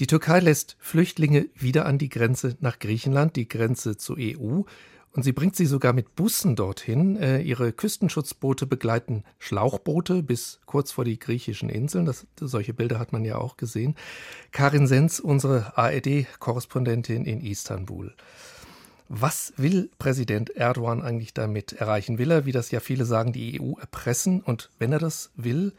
die 0.00 0.06
Türkei 0.06 0.40
lässt 0.40 0.76
Flüchtlinge 0.78 1.46
wieder 1.54 1.86
an 1.86 1.96
die 1.96 2.10
Grenze 2.10 2.56
nach 2.60 2.78
Griechenland, 2.78 3.36
die 3.36 3.48
Grenze 3.48 3.96
zur 3.96 4.18
EU, 4.18 4.62
und 5.16 5.22
sie 5.22 5.32
bringt 5.32 5.56
sie 5.56 5.64
sogar 5.64 5.94
mit 5.94 6.14
Bussen 6.14 6.56
dorthin. 6.56 7.16
Äh, 7.16 7.40
ihre 7.40 7.72
Küstenschutzboote 7.72 8.66
begleiten 8.66 9.24
Schlauchboote 9.38 10.22
bis 10.22 10.60
kurz 10.66 10.92
vor 10.92 11.06
die 11.06 11.18
griechischen 11.18 11.70
Inseln. 11.70 12.04
Das, 12.04 12.26
solche 12.38 12.74
Bilder 12.74 12.98
hat 12.98 13.12
man 13.14 13.24
ja 13.24 13.38
auch 13.38 13.56
gesehen. 13.56 13.96
Karin 14.52 14.86
Sens, 14.86 15.18
unsere 15.18 15.72
ARD-Korrespondentin 15.78 17.24
in 17.24 17.40
Istanbul. 17.40 18.14
Was 19.08 19.54
will 19.56 19.88
Präsident 19.98 20.50
Erdogan 20.50 21.00
eigentlich 21.00 21.32
damit 21.32 21.72
erreichen? 21.72 22.18
Will 22.18 22.30
er, 22.30 22.44
wie 22.44 22.52
das 22.52 22.70
ja 22.70 22.80
viele 22.80 23.06
sagen, 23.06 23.32
die 23.32 23.58
EU 23.58 23.78
erpressen? 23.80 24.42
Und 24.42 24.68
wenn 24.78 24.92
er 24.92 24.98
das 24.98 25.30
will, 25.34 25.72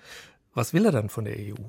was 0.56 0.74
will 0.74 0.86
er 0.86 0.92
dann 0.92 1.10
von 1.10 1.26
der 1.26 1.38
EU? 1.38 1.62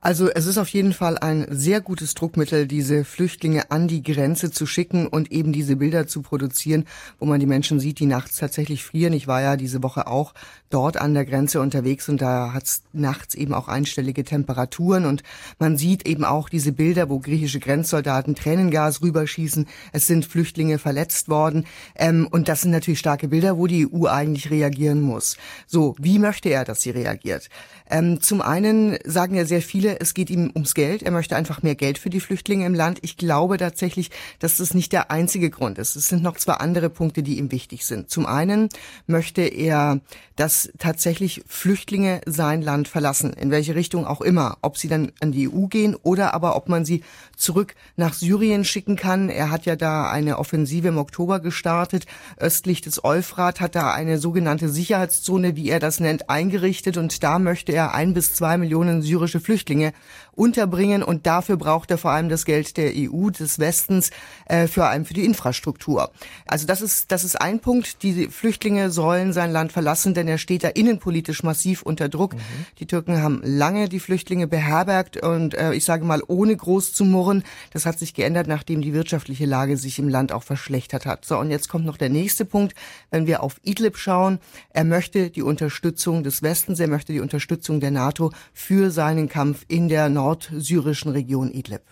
Also 0.00 0.30
es 0.30 0.46
ist 0.46 0.58
auf 0.58 0.68
jeden 0.68 0.92
Fall 0.92 1.18
ein 1.18 1.46
sehr 1.50 1.80
gutes 1.80 2.14
Druckmittel, 2.14 2.68
diese 2.68 3.04
Flüchtlinge 3.04 3.72
an 3.72 3.88
die 3.88 4.04
Grenze 4.04 4.52
zu 4.52 4.64
schicken 4.64 5.08
und 5.08 5.32
eben 5.32 5.52
diese 5.52 5.74
Bilder 5.74 6.06
zu 6.06 6.22
produzieren, 6.22 6.84
wo 7.18 7.26
man 7.26 7.40
die 7.40 7.46
Menschen 7.46 7.80
sieht, 7.80 7.98
die 7.98 8.06
nachts 8.06 8.36
tatsächlich 8.36 8.84
frieren. 8.84 9.12
Ich 9.12 9.26
war 9.26 9.42
ja 9.42 9.56
diese 9.56 9.82
Woche 9.82 10.06
auch 10.06 10.34
dort 10.70 10.98
an 10.98 11.14
der 11.14 11.24
Grenze 11.24 11.60
unterwegs 11.60 12.08
und 12.08 12.22
da 12.22 12.52
hat 12.52 12.64
es 12.64 12.82
nachts 12.92 13.34
eben 13.34 13.52
auch 13.52 13.66
einstellige 13.66 14.22
Temperaturen 14.22 15.04
und 15.04 15.24
man 15.58 15.76
sieht 15.76 16.06
eben 16.06 16.24
auch 16.24 16.48
diese 16.48 16.70
Bilder, 16.70 17.08
wo 17.08 17.18
griechische 17.18 17.58
Grenzsoldaten 17.58 18.36
Tränengas 18.36 19.02
rüberschießen. 19.02 19.66
Es 19.92 20.06
sind 20.06 20.26
Flüchtlinge 20.26 20.78
verletzt 20.78 21.28
worden 21.28 21.64
ähm, 21.96 22.28
und 22.30 22.48
das 22.48 22.60
sind 22.60 22.70
natürlich 22.70 23.00
starke 23.00 23.26
Bilder, 23.28 23.58
wo 23.58 23.66
die 23.66 23.88
EU 23.92 24.06
eigentlich 24.06 24.50
reagieren 24.50 25.00
muss. 25.00 25.36
So, 25.66 25.96
wie 25.98 26.20
möchte 26.20 26.50
er, 26.50 26.64
dass 26.64 26.82
sie 26.82 26.90
reagiert? 26.90 27.48
Ähm, 27.90 28.20
zum 28.20 28.42
einen 28.42 28.98
sagen 29.04 29.34
ja 29.34 29.44
sehr 29.44 29.62
viele, 29.62 29.87
es 29.96 30.14
geht 30.14 30.30
ihm 30.30 30.50
ums 30.54 30.74
Geld. 30.74 31.02
Er 31.02 31.10
möchte 31.10 31.36
einfach 31.36 31.62
mehr 31.62 31.74
Geld 31.74 31.98
für 31.98 32.10
die 32.10 32.20
Flüchtlinge 32.20 32.66
im 32.66 32.74
Land. 32.74 32.98
Ich 33.02 33.16
glaube 33.16 33.58
tatsächlich, 33.58 34.10
dass 34.38 34.56
das 34.56 34.74
nicht 34.74 34.92
der 34.92 35.10
einzige 35.10 35.50
Grund 35.50 35.78
ist. 35.78 35.96
Es 35.96 36.08
sind 36.08 36.22
noch 36.22 36.36
zwei 36.36 36.54
andere 36.54 36.90
Punkte, 36.90 37.22
die 37.22 37.38
ihm 37.38 37.50
wichtig 37.50 37.86
sind. 37.86 38.10
Zum 38.10 38.26
einen 38.26 38.68
möchte 39.06 39.42
er, 39.42 40.00
dass 40.36 40.70
tatsächlich 40.78 41.42
Flüchtlinge 41.46 42.20
sein 42.26 42.62
Land 42.62 42.88
verlassen, 42.88 43.32
in 43.32 43.50
welche 43.50 43.74
Richtung 43.74 44.06
auch 44.06 44.20
immer, 44.20 44.58
ob 44.62 44.78
sie 44.78 44.88
dann 44.88 45.12
an 45.20 45.32
die 45.32 45.48
EU 45.48 45.66
gehen 45.66 45.96
oder 45.96 46.34
aber 46.34 46.56
ob 46.56 46.68
man 46.68 46.84
sie 46.84 47.02
zurück 47.36 47.74
nach 47.96 48.14
Syrien 48.14 48.64
schicken 48.64 48.96
kann. 48.96 49.28
Er 49.30 49.50
hat 49.50 49.66
ja 49.66 49.76
da 49.76 50.10
eine 50.10 50.38
Offensive 50.38 50.88
im 50.88 50.98
Oktober 50.98 51.40
gestartet. 51.40 52.06
Östlich 52.36 52.80
des 52.80 53.04
Euphrat 53.04 53.60
hat 53.60 53.74
da 53.74 53.92
eine 53.92 54.18
sogenannte 54.18 54.68
Sicherheitszone, 54.68 55.56
wie 55.56 55.70
er 55.70 55.80
das 55.80 56.00
nennt, 56.00 56.30
eingerichtet 56.30 56.96
und 56.96 57.22
da 57.22 57.38
möchte 57.38 57.72
er 57.72 57.94
ein 57.94 58.14
bis 58.14 58.34
zwei 58.34 58.58
Millionen 58.58 59.02
syrische 59.02 59.40
Flüchtlinge 59.40 59.77
你 59.78 59.92
unterbringen 60.38 61.02
und 61.02 61.26
dafür 61.26 61.56
braucht 61.56 61.90
er 61.90 61.98
vor 61.98 62.12
allem 62.12 62.28
das 62.28 62.44
Geld 62.44 62.76
der 62.76 62.92
EU, 62.94 63.30
des 63.30 63.58
Westens, 63.58 64.10
äh, 64.46 64.68
für 64.68 64.86
allem 64.86 65.04
für 65.04 65.14
die 65.14 65.24
Infrastruktur. 65.24 66.10
Also 66.46 66.66
das 66.66 66.80
ist, 66.80 67.10
das 67.10 67.24
ist 67.24 67.40
ein 67.40 67.58
Punkt. 67.60 68.02
Die 68.02 68.28
Flüchtlinge 68.28 68.90
sollen 68.90 69.32
sein 69.32 69.50
Land 69.50 69.72
verlassen, 69.72 70.14
denn 70.14 70.28
er 70.28 70.38
steht 70.38 70.62
da 70.62 70.68
innenpolitisch 70.68 71.42
massiv 71.42 71.82
unter 71.82 72.08
Druck. 72.08 72.34
Mhm. 72.34 72.40
Die 72.78 72.86
Türken 72.86 73.20
haben 73.20 73.40
lange 73.42 73.88
die 73.88 73.98
Flüchtlinge 73.98 74.46
beherbergt 74.46 75.16
und 75.16 75.54
äh, 75.54 75.74
ich 75.74 75.84
sage 75.84 76.04
mal 76.04 76.22
ohne 76.28 76.56
groß 76.56 76.92
zu 76.92 77.04
murren. 77.04 77.42
Das 77.72 77.84
hat 77.84 77.98
sich 77.98 78.14
geändert, 78.14 78.46
nachdem 78.46 78.80
die 78.80 78.92
wirtschaftliche 78.92 79.46
Lage 79.46 79.76
sich 79.76 79.98
im 79.98 80.08
Land 80.08 80.32
auch 80.32 80.44
verschlechtert 80.44 81.04
hat. 81.04 81.24
So, 81.24 81.36
und 81.38 81.50
jetzt 81.50 81.68
kommt 81.68 81.84
noch 81.84 81.96
der 81.96 82.10
nächste 82.10 82.44
Punkt. 82.44 82.74
Wenn 83.10 83.26
wir 83.26 83.42
auf 83.42 83.56
Idlib 83.64 83.96
schauen, 83.96 84.38
er 84.70 84.84
möchte 84.84 85.30
die 85.30 85.42
Unterstützung 85.42 86.22
des 86.22 86.42
Westens, 86.42 86.78
er 86.78 86.88
möchte 86.88 87.12
die 87.12 87.20
Unterstützung 87.20 87.80
der 87.80 87.90
NATO 87.90 88.30
für 88.52 88.90
seinen 88.92 89.28
Kampf 89.28 89.64
in 89.66 89.88
der 89.88 90.08
Nord 90.08 90.27
nordsyrischen 90.28 91.12
Region 91.12 91.50
Idlib. 91.50 91.82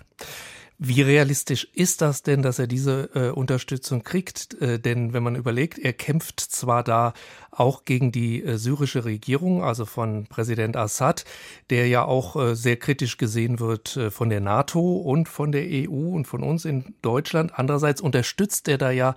Wie 0.79 1.01
realistisch 1.01 1.67
ist 1.73 2.03
das 2.03 2.23
denn, 2.23 2.43
dass 2.43 2.59
er 2.59 2.67
diese 2.67 3.09
äh, 3.15 3.31
Unterstützung 3.31 4.03
kriegt? 4.03 4.61
Äh, 4.61 4.79
denn 4.79 5.15
wenn 5.15 5.23
man 5.23 5.35
überlegt, 5.35 5.79
er 5.79 5.95
kämpft 5.95 6.39
zwar 6.39 6.85
da 6.85 7.15
auch 7.51 7.87
gegen 7.87 8.13
die 8.13 8.45
äh, 8.45 8.59
syrische 8.59 9.07
Regierung, 9.07 9.65
also 9.65 9.87
von 9.87 10.27
Präsident 10.27 10.77
Assad, 10.77 11.25
der 11.71 11.89
ja 11.89 12.05
auch 12.05 12.37
äh, 12.37 12.55
sehr 12.55 12.77
kritisch 12.77 13.17
gesehen 13.17 13.59
wird 13.59 13.97
äh, 13.97 14.11
von 14.11 14.29
der 14.29 14.41
NATO 14.41 14.97
und 14.97 15.31
von 15.31 15.51
der 15.51 15.65
EU 15.67 16.11
und 16.15 16.27
von 16.27 16.43
uns 16.43 16.67
in 16.67 16.95
Deutschland. 17.01 17.53
Andererseits 17.55 18.03
unterstützt 18.03 18.69
er 18.69 18.77
da 18.77 18.91
ja 18.91 19.15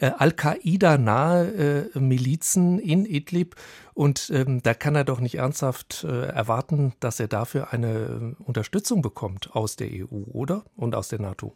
Al-Qaida-nahe 0.00 1.90
Milizen 1.94 2.78
in 2.78 3.04
Idlib 3.04 3.56
und 3.94 4.30
ähm, 4.32 4.62
da 4.62 4.74
kann 4.74 4.94
er 4.94 5.04
doch 5.04 5.20
nicht 5.20 5.36
ernsthaft 5.36 6.04
äh, 6.04 6.26
erwarten, 6.26 6.94
dass 7.00 7.20
er 7.20 7.28
dafür 7.28 7.72
eine 7.72 8.34
Unterstützung 8.38 9.02
bekommt 9.02 9.54
aus 9.54 9.76
der 9.76 9.88
EU, 9.90 10.22
oder? 10.32 10.64
Und 10.76 10.94
aus 10.94 11.08
der 11.08 11.20
NATO. 11.20 11.54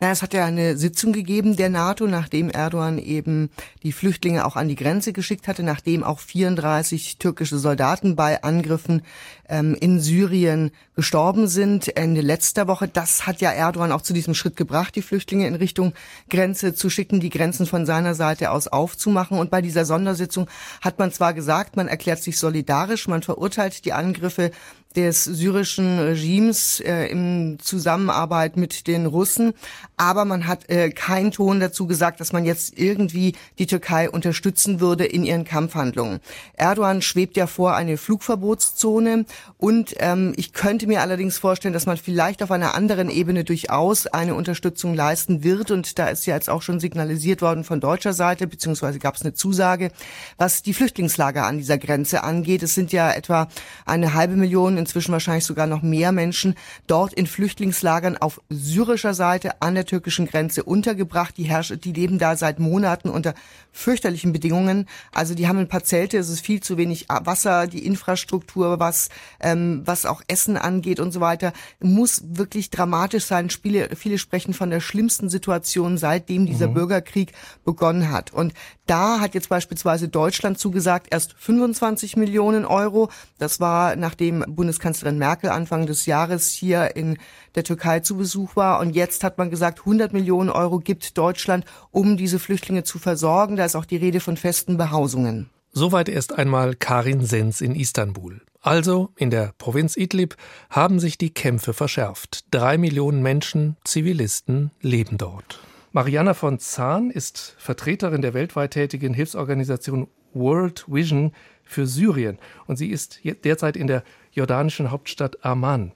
Na, 0.00 0.12
es 0.12 0.22
hat 0.22 0.32
ja 0.32 0.44
eine 0.44 0.76
Sitzung 0.76 1.12
gegeben 1.12 1.56
der 1.56 1.70
NATO, 1.70 2.06
nachdem 2.06 2.50
Erdogan 2.50 2.98
eben 2.98 3.50
die 3.82 3.90
Flüchtlinge 3.90 4.46
auch 4.46 4.54
an 4.54 4.68
die 4.68 4.76
Grenze 4.76 5.12
geschickt 5.12 5.48
hatte, 5.48 5.64
nachdem 5.64 6.04
auch 6.04 6.20
34 6.20 7.18
türkische 7.18 7.58
Soldaten 7.58 8.14
bei 8.14 8.44
Angriffen 8.44 9.02
ähm, 9.48 9.74
in 9.74 9.98
Syrien 9.98 10.70
gestorben 10.94 11.48
sind 11.48 11.96
Ende 11.96 12.20
letzter 12.20 12.68
Woche. 12.68 12.86
Das 12.86 13.26
hat 13.26 13.40
ja 13.40 13.50
Erdogan 13.50 13.90
auch 13.90 14.02
zu 14.02 14.12
diesem 14.12 14.34
Schritt 14.34 14.54
gebracht, 14.54 14.94
die 14.94 15.02
Flüchtlinge 15.02 15.48
in 15.48 15.56
Richtung 15.56 15.94
Grenze 16.30 16.74
zu 16.74 16.90
schicken, 16.90 17.18
die 17.18 17.30
Grenzen 17.30 17.66
von 17.66 17.84
seiner 17.84 18.14
Seite 18.14 18.52
aus 18.52 18.68
aufzumachen. 18.68 19.38
Und 19.38 19.50
bei 19.50 19.62
dieser 19.62 19.84
Sondersitzung 19.84 20.48
hat 20.80 21.00
man 21.00 21.10
zwar 21.10 21.34
gesagt, 21.34 21.76
man 21.76 21.88
erklärt 21.88 22.22
sich 22.22 22.38
solidarisch, 22.38 23.08
man 23.08 23.22
verurteilt 23.22 23.84
die 23.84 23.92
Angriffe 23.92 24.52
des 24.98 25.22
syrischen 25.22 26.00
Regimes 26.00 26.80
äh, 26.80 27.06
in 27.06 27.58
Zusammenarbeit 27.62 28.56
mit 28.56 28.88
den 28.88 29.06
Russen. 29.06 29.54
Aber 29.96 30.24
man 30.24 30.48
hat 30.48 30.68
äh, 30.68 30.90
keinen 30.90 31.30
Ton 31.30 31.60
dazu 31.60 31.86
gesagt, 31.86 32.18
dass 32.18 32.32
man 32.32 32.44
jetzt 32.44 32.76
irgendwie 32.76 33.36
die 33.60 33.66
Türkei 33.66 34.10
unterstützen 34.10 34.80
würde 34.80 35.04
in 35.04 35.24
ihren 35.24 35.44
Kampfhandlungen. 35.44 36.18
Erdogan 36.54 37.00
schwebt 37.00 37.36
ja 37.36 37.46
vor 37.46 37.76
eine 37.76 37.96
Flugverbotszone 37.96 39.24
und 39.56 39.94
ähm, 40.00 40.32
ich 40.36 40.52
könnte 40.52 40.88
mir 40.88 41.00
allerdings 41.00 41.38
vorstellen, 41.38 41.74
dass 41.74 41.86
man 41.86 41.96
vielleicht 41.96 42.42
auf 42.42 42.50
einer 42.50 42.74
anderen 42.74 43.08
Ebene 43.08 43.44
durchaus 43.44 44.08
eine 44.08 44.34
Unterstützung 44.34 44.94
leisten 44.94 45.44
wird. 45.44 45.70
Und 45.70 46.00
da 46.00 46.08
ist 46.08 46.26
ja 46.26 46.34
jetzt 46.34 46.50
auch 46.50 46.62
schon 46.62 46.80
signalisiert 46.80 47.40
worden 47.40 47.62
von 47.62 47.80
deutscher 47.80 48.14
Seite, 48.14 48.48
beziehungsweise 48.48 48.98
gab 48.98 49.14
es 49.14 49.22
eine 49.22 49.34
Zusage, 49.34 49.92
was 50.38 50.62
die 50.62 50.74
Flüchtlingslager 50.74 51.44
an 51.44 51.58
dieser 51.58 51.78
Grenze 51.78 52.24
angeht. 52.24 52.64
Es 52.64 52.74
sind 52.74 52.90
ja 52.90 53.12
etwa 53.12 53.46
eine 53.86 54.14
halbe 54.14 54.34
Million, 54.34 54.76
inzwischen 54.88 55.12
wahrscheinlich 55.12 55.44
sogar 55.44 55.66
noch 55.66 55.82
mehr 55.82 56.12
Menschen 56.12 56.54
dort 56.86 57.12
in 57.12 57.26
Flüchtlingslagern 57.26 58.16
auf 58.16 58.40
syrischer 58.48 59.12
Seite 59.12 59.60
an 59.60 59.74
der 59.74 59.84
türkischen 59.84 60.26
Grenze 60.26 60.64
untergebracht. 60.64 61.36
Die, 61.36 61.44
Herrscher, 61.44 61.76
die 61.76 61.92
leben 61.92 62.18
da 62.18 62.36
seit 62.36 62.58
Monaten 62.58 63.10
unter 63.10 63.34
fürchterlichen 63.70 64.32
Bedingungen. 64.32 64.88
Also 65.12 65.34
die 65.34 65.46
haben 65.46 65.58
ein 65.58 65.68
paar 65.68 65.84
Zelte, 65.84 66.16
es 66.16 66.30
ist 66.30 66.40
viel 66.40 66.62
zu 66.62 66.78
wenig 66.78 67.06
Wasser, 67.08 67.66
die 67.66 67.84
Infrastruktur, 67.84 68.80
was, 68.80 69.10
ähm, 69.40 69.82
was 69.84 70.06
auch 70.06 70.22
Essen 70.26 70.56
angeht 70.56 71.00
und 71.00 71.12
so 71.12 71.20
weiter, 71.20 71.52
muss 71.80 72.22
wirklich 72.24 72.70
dramatisch 72.70 73.26
sein. 73.26 73.50
Spiele, 73.50 73.90
viele 73.94 74.16
sprechen 74.16 74.54
von 74.54 74.70
der 74.70 74.80
schlimmsten 74.80 75.28
Situation, 75.28 75.98
seitdem 75.98 76.46
dieser 76.46 76.68
mhm. 76.68 76.74
Bürgerkrieg 76.74 77.32
begonnen 77.64 78.10
hat. 78.10 78.32
Und 78.32 78.54
da 78.86 79.20
hat 79.20 79.34
jetzt 79.34 79.50
beispielsweise 79.50 80.08
Deutschland 80.08 80.58
zugesagt, 80.58 81.08
erst 81.10 81.34
25 81.38 82.16
Millionen 82.16 82.64
Euro. 82.64 83.10
Das 83.38 83.60
war, 83.60 83.96
nachdem 83.96 84.44
Bundeskanzlerin 84.68 85.16
Merkel 85.16 85.48
Anfang 85.48 85.86
des 85.86 86.04
Jahres 86.04 86.50
hier 86.50 86.94
in 86.94 87.16
der 87.54 87.64
Türkei 87.64 88.00
zu 88.00 88.18
Besuch 88.18 88.54
war. 88.54 88.80
Und 88.80 88.94
jetzt 88.94 89.24
hat 89.24 89.38
man 89.38 89.48
gesagt, 89.48 89.78
100 89.78 90.12
Millionen 90.12 90.50
Euro 90.50 90.78
gibt 90.78 91.16
Deutschland, 91.16 91.64
um 91.90 92.18
diese 92.18 92.38
Flüchtlinge 92.38 92.84
zu 92.84 92.98
versorgen. 92.98 93.56
Da 93.56 93.64
ist 93.64 93.76
auch 93.76 93.86
die 93.86 93.96
Rede 93.96 94.20
von 94.20 94.36
festen 94.36 94.76
Behausungen. 94.76 95.48
Soweit 95.72 96.10
erst 96.10 96.36
einmal 96.36 96.74
Karin 96.74 97.24
Sens 97.24 97.62
in 97.62 97.74
Istanbul. 97.74 98.42
Also 98.60 99.08
in 99.16 99.30
der 99.30 99.54
Provinz 99.56 99.96
Idlib 99.96 100.36
haben 100.68 101.00
sich 101.00 101.16
die 101.16 101.32
Kämpfe 101.32 101.72
verschärft. 101.72 102.44
Drei 102.50 102.76
Millionen 102.76 103.22
Menschen, 103.22 103.78
Zivilisten, 103.84 104.70
leben 104.82 105.16
dort. 105.16 105.60
Mariana 105.92 106.34
von 106.34 106.58
Zahn 106.58 107.10
ist 107.10 107.54
Vertreterin 107.56 108.20
der 108.20 108.34
weltweit 108.34 108.72
tätigen 108.72 109.14
Hilfsorganisation 109.14 110.08
World 110.34 110.84
Vision 110.88 111.32
für 111.68 111.86
Syrien 111.86 112.38
und 112.66 112.76
sie 112.76 112.88
ist 112.88 113.20
derzeit 113.44 113.76
in 113.76 113.86
der 113.86 114.02
jordanischen 114.38 114.90
Hauptstadt 114.90 115.44
Amman. 115.44 115.92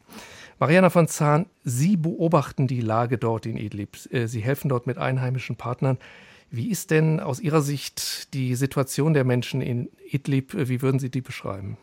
Mariana 0.58 0.90
von 0.90 1.08
Zahn, 1.08 1.46
Sie 1.64 1.96
beobachten 1.96 2.66
die 2.66 2.80
Lage 2.80 3.18
dort 3.18 3.46
in 3.46 3.56
Idlib. 3.56 3.96
Äh, 4.12 4.26
sie 4.26 4.40
helfen 4.40 4.68
dort 4.68 4.87
mit 4.87 4.99
einheimischen 4.99 5.56
Partnern. 5.56 5.99
Wie 6.50 6.70
ist 6.70 6.90
denn 6.90 7.18
aus 7.18 7.40
Ihrer 7.40 7.62
Sicht 7.62 8.34
die 8.34 8.54
Situation 8.54 9.14
der 9.14 9.25
Menschen 9.25 9.62
in 9.62 9.88
Idlib? 10.11 10.52
Wie 10.54 10.82
würden 10.82 11.00
Sie 11.00 11.11
die 11.11 11.22
beschreiben? 11.22 11.78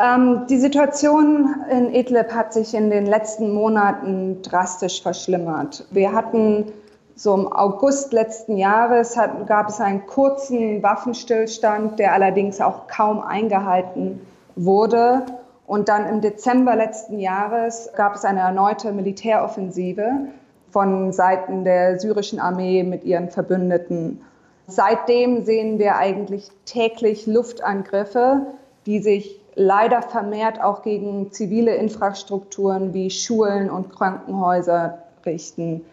Ähm, 0.00 0.46
die 0.48 0.58
Situation 0.58 1.54
in 1.70 1.94
Idlib 1.94 2.32
hat 2.32 2.52
sich 2.52 2.74
in 2.74 2.90
den 2.90 3.06
letzten 3.06 3.52
Monaten 3.52 4.42
drastisch 4.42 5.02
verschlimmert. 5.02 5.86
Wir 5.90 6.12
hatten 6.12 6.72
so 7.16 7.34
im 7.34 7.52
August 7.52 8.12
letzten 8.12 8.56
Jahres 8.56 9.16
hat, 9.16 9.46
gab 9.46 9.68
es 9.68 9.80
einen 9.80 10.06
kurzen 10.06 10.82
Waffenstillstand, 10.82 11.98
der 11.98 12.12
allerdings 12.12 12.60
auch 12.60 12.88
kaum 12.88 13.20
eingehalten 13.20 14.20
wurde. 14.56 15.24
Und 15.66 15.88
dann 15.88 16.06
im 16.06 16.20
Dezember 16.20 16.76
letzten 16.76 17.18
Jahres 17.18 17.90
gab 17.96 18.14
es 18.14 18.24
eine 18.24 18.40
erneute 18.40 18.92
Militäroffensive 18.92 20.28
von 20.70 21.12
Seiten 21.12 21.64
der 21.64 21.98
syrischen 22.00 22.40
Armee 22.40 22.82
mit 22.82 23.04
ihren 23.04 23.30
Verbündeten. 23.30 24.20
Seitdem 24.66 25.44
sehen 25.44 25.78
wir 25.78 25.96
eigentlich 25.96 26.48
täglich 26.64 27.26
Luftangriffe, 27.26 28.46
die 28.86 29.00
sich 29.00 29.40
leider 29.54 30.02
vermehrt 30.02 30.60
auch 30.60 30.82
gegen 30.82 31.30
zivile 31.32 31.74
Infrastrukturen 31.76 32.92
wie 32.92 33.10
Schulen 33.10 33.70
und 33.70 33.90
Krankenhäuser 33.94 34.98
richten. 35.24 35.84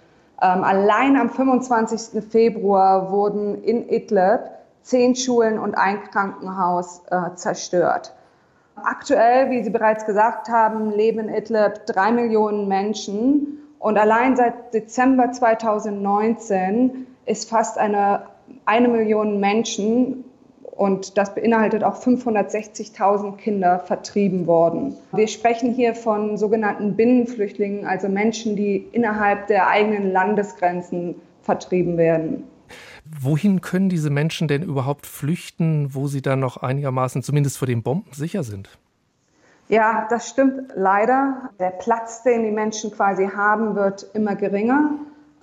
Ähm, 0.41 0.63
allein 0.63 1.15
am 1.15 1.29
25. 1.29 2.23
Februar 2.23 3.11
wurden 3.11 3.63
in 3.63 3.87
Idlib 3.87 4.41
zehn 4.81 5.15
Schulen 5.15 5.59
und 5.59 5.75
ein 5.75 6.03
Krankenhaus 6.03 7.03
äh, 7.11 7.35
zerstört. 7.35 8.13
Aktuell, 8.83 9.49
wie 9.49 9.63
Sie 9.63 9.69
bereits 9.69 10.05
gesagt 10.05 10.49
haben, 10.49 10.91
leben 10.91 11.19
in 11.19 11.35
Idlib 11.35 11.85
drei 11.85 12.11
Millionen 12.11 12.67
Menschen 12.67 13.59
und 13.79 13.97
allein 13.97 14.35
seit 14.35 14.73
Dezember 14.73 15.31
2019 15.31 17.07
ist 17.25 17.49
fast 17.49 17.77
eine, 17.77 18.23
eine 18.65 18.87
Million 18.87 19.39
Menschen 19.39 20.23
und 20.63 21.17
das 21.17 21.35
beinhaltet 21.35 21.83
auch 21.83 22.01
560.000 22.01 23.37
Kinder 23.37 23.79
vertrieben 23.79 24.47
worden. 24.47 24.95
Wir 25.11 25.27
sprechen 25.27 25.73
hier 25.73 25.95
von 25.95 26.37
sogenannten 26.37 26.95
Binnenflüchtlingen, 26.95 27.85
also 27.85 28.07
Menschen, 28.09 28.55
die 28.55 28.87
innerhalb 28.91 29.47
der 29.47 29.67
eigenen 29.67 30.11
Landesgrenzen 30.11 31.15
vertrieben 31.41 31.97
werden. 31.97 32.43
Wohin 33.05 33.61
können 33.61 33.89
diese 33.89 34.09
Menschen 34.09 34.47
denn 34.47 34.63
überhaupt 34.63 35.05
flüchten, 35.05 35.93
wo 35.93 36.07
sie 36.07 36.21
dann 36.21 36.39
noch 36.39 36.57
einigermaßen 36.57 37.23
zumindest 37.23 37.57
vor 37.57 37.67
den 37.67 37.83
Bomben 37.83 38.11
sicher 38.13 38.43
sind? 38.43 38.69
Ja, 39.69 40.05
das 40.09 40.29
stimmt 40.29 40.73
leider. 40.75 41.49
Der 41.59 41.69
Platz, 41.69 42.23
den 42.23 42.43
die 42.43 42.51
Menschen 42.51 42.91
quasi 42.91 43.27
haben, 43.27 43.75
wird 43.75 44.05
immer 44.13 44.35
geringer. 44.35 44.91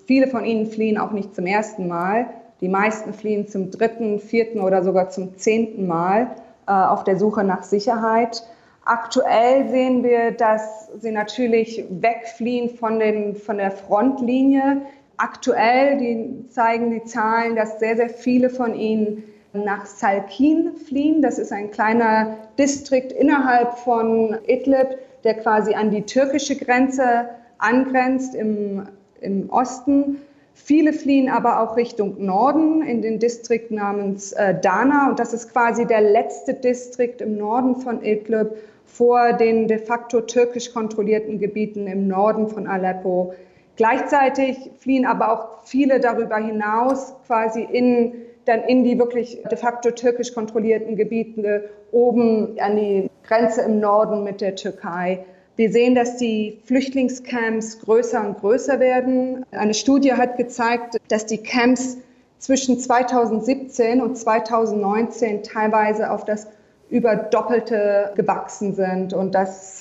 Viele 0.06 0.28
von 0.28 0.44
ihnen 0.44 0.66
fliehen 0.66 0.98
auch 0.98 1.12
nicht 1.12 1.34
zum 1.34 1.46
ersten 1.46 1.88
Mal. 1.88 2.26
Die 2.60 2.68
meisten 2.68 3.12
fliehen 3.12 3.48
zum 3.48 3.70
dritten, 3.70 4.18
vierten 4.18 4.60
oder 4.60 4.82
sogar 4.82 5.10
zum 5.10 5.38
zehnten 5.38 5.86
Mal 5.86 6.36
äh, 6.66 6.72
auf 6.72 7.04
der 7.04 7.18
Suche 7.18 7.44
nach 7.44 7.62
Sicherheit. 7.62 8.42
Aktuell 8.84 9.68
sehen 9.68 10.02
wir, 10.02 10.32
dass 10.32 10.88
sie 11.00 11.10
natürlich 11.10 11.84
wegfliehen 11.90 12.70
von, 12.70 12.98
den, 12.98 13.36
von 13.36 13.58
der 13.58 13.70
Frontlinie. 13.70 14.82
Aktuell 15.18 15.98
die 15.98 16.48
zeigen 16.48 16.90
die 16.90 17.04
Zahlen, 17.04 17.56
dass 17.56 17.78
sehr, 17.80 17.96
sehr 17.96 18.08
viele 18.08 18.50
von 18.50 18.74
ihnen 18.74 19.24
nach 19.52 19.84
Salkin 19.86 20.76
fliehen. 20.76 21.22
Das 21.22 21.38
ist 21.38 21.52
ein 21.52 21.70
kleiner 21.70 22.36
Distrikt 22.58 23.12
innerhalb 23.12 23.78
von 23.78 24.38
Idlib, 24.46 24.98
der 25.24 25.34
quasi 25.34 25.74
an 25.74 25.90
die 25.90 26.02
türkische 26.02 26.56
Grenze 26.56 27.28
angrenzt 27.58 28.34
im, 28.34 28.84
im 29.20 29.50
Osten. 29.50 30.18
Viele 30.54 30.92
fliehen 30.92 31.28
aber 31.28 31.60
auch 31.62 31.76
Richtung 31.76 32.24
Norden 32.24 32.82
in 32.82 33.02
den 33.02 33.18
Distrikt 33.18 33.70
namens 33.70 34.32
äh, 34.32 34.54
Dana. 34.60 35.08
Und 35.08 35.18
das 35.18 35.32
ist 35.32 35.52
quasi 35.52 35.86
der 35.86 36.00
letzte 36.00 36.54
Distrikt 36.54 37.20
im 37.20 37.36
Norden 37.36 37.76
von 37.76 38.04
Idlib 38.04 38.52
vor 38.84 39.32
den 39.32 39.68
de 39.68 39.78
facto 39.78 40.20
türkisch 40.20 40.72
kontrollierten 40.72 41.38
Gebieten 41.38 41.86
im 41.86 42.08
Norden 42.08 42.48
von 42.48 42.66
Aleppo. 42.66 43.34
Gleichzeitig 43.78 44.72
fliehen 44.78 45.06
aber 45.06 45.32
auch 45.32 45.62
viele 45.64 46.00
darüber 46.00 46.36
hinaus 46.36 47.14
quasi 47.28 47.62
in, 47.62 48.12
dann 48.44 48.62
in 48.62 48.82
die 48.82 48.98
wirklich 48.98 49.40
de 49.48 49.56
facto 49.56 49.92
türkisch 49.92 50.34
kontrollierten 50.34 50.96
Gebiete 50.96 51.70
oben 51.92 52.58
an 52.58 52.76
die 52.76 53.08
Grenze 53.22 53.62
im 53.62 53.78
Norden 53.78 54.24
mit 54.24 54.40
der 54.40 54.56
Türkei. 54.56 55.24
Wir 55.54 55.70
sehen, 55.70 55.94
dass 55.94 56.16
die 56.16 56.58
Flüchtlingscamps 56.64 57.78
größer 57.78 58.26
und 58.26 58.40
größer 58.40 58.80
werden. 58.80 59.46
Eine 59.52 59.74
Studie 59.74 60.12
hat 60.12 60.36
gezeigt, 60.36 60.96
dass 61.06 61.26
die 61.26 61.38
Camps 61.38 61.98
zwischen 62.38 62.80
2017 62.80 64.02
und 64.02 64.18
2019 64.18 65.44
teilweise 65.44 66.10
auf 66.10 66.24
das 66.24 66.48
Überdoppelte 66.90 68.12
gewachsen 68.16 68.74
sind. 68.74 69.14
Und 69.14 69.36
das 69.36 69.77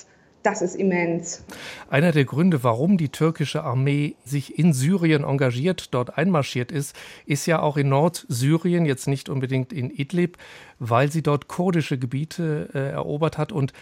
das 0.48 0.62
ist 0.62 0.76
immens. 0.76 1.44
Einer 1.90 2.14
der 2.14 2.24
Gründe, 2.24 2.64
warum 2.64 2.98
die 2.98 3.10
türkische 3.10 3.64
Armee 3.64 4.16
sich 4.24 4.58
in 4.58 4.72
Syrien 4.72 5.26
engagiert, 5.26 5.94
dort 5.94 6.18
einmarschiert 6.18 6.72
ist, 6.72 6.96
ist 7.26 7.46
ja 7.48 7.60
auch 7.62 7.76
in 7.76 7.90
Nordsyrien, 7.90 8.86
jetzt 8.86 9.08
nicht 9.08 9.28
unbedingt 9.28 9.74
in 9.74 9.92
Idlib, 9.92 10.38
weil 10.80 11.12
sie 11.12 11.22
dort 11.22 11.50
kurdische 11.50 11.98
Gebiete 11.98 12.70
äh, 12.74 12.92
erobert 12.92 13.38
hat 13.38 13.52
und 13.52 13.74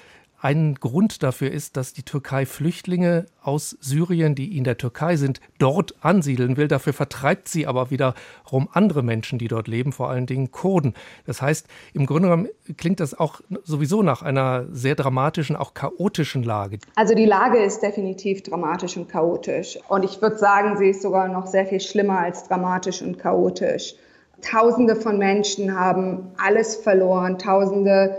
ein 0.45 0.75
Grund 0.75 1.23
dafür 1.23 1.49
ist, 1.49 1.75
dass 1.75 1.91
die 1.91 2.03
Türkei 2.03 2.45
Flüchtlinge 2.45 3.25
aus 3.41 3.75
Syrien, 3.81 4.36
die 4.36 4.55
in 4.55 4.63
der 4.63 4.77
Türkei 4.77 5.15
sind, 5.15 5.41
dort 5.58 5.95
ansiedeln 6.01 6.55
will. 6.55 6.67
Dafür 6.67 6.93
vertreibt 6.93 7.47
sie 7.47 7.65
aber 7.65 7.89
wiederum 7.89 8.69
andere 8.71 9.01
Menschen, 9.01 9.39
die 9.39 9.47
dort 9.47 9.67
leben, 9.67 9.91
vor 9.91 10.12
allen 10.12 10.27
Dingen 10.27 10.51
Kurden. 10.51 10.93
Das 11.25 11.41
heißt, 11.41 11.65
im 11.93 12.05
Grunde 12.05 12.29
genommen 12.29 12.49
klingt 12.77 12.99
das 12.99 13.17
auch 13.17 13.41
sowieso 13.63 14.03
nach 14.03 14.21
einer 14.21 14.67
sehr 14.71 14.93
dramatischen, 14.93 15.55
auch 15.55 15.73
chaotischen 15.73 16.43
Lage. 16.43 16.77
Also 16.93 17.15
die 17.15 17.25
Lage 17.25 17.58
ist 17.58 17.79
definitiv 17.79 18.43
dramatisch 18.43 18.97
und 18.97 19.10
chaotisch. 19.10 19.79
Und 19.88 20.05
ich 20.05 20.21
würde 20.21 20.38
sagen, 20.38 20.77
sie 20.77 20.89
ist 20.89 21.01
sogar 21.01 21.27
noch 21.27 21.47
sehr 21.47 21.65
viel 21.65 21.79
schlimmer 21.79 22.19
als 22.19 22.47
dramatisch 22.47 23.01
und 23.01 23.17
chaotisch. 23.17 23.95
Tausende 24.43 24.95
von 24.95 25.17
Menschen 25.17 25.75
haben 25.75 26.27
alles 26.38 26.75
verloren. 26.75 27.39
Tausende 27.39 28.15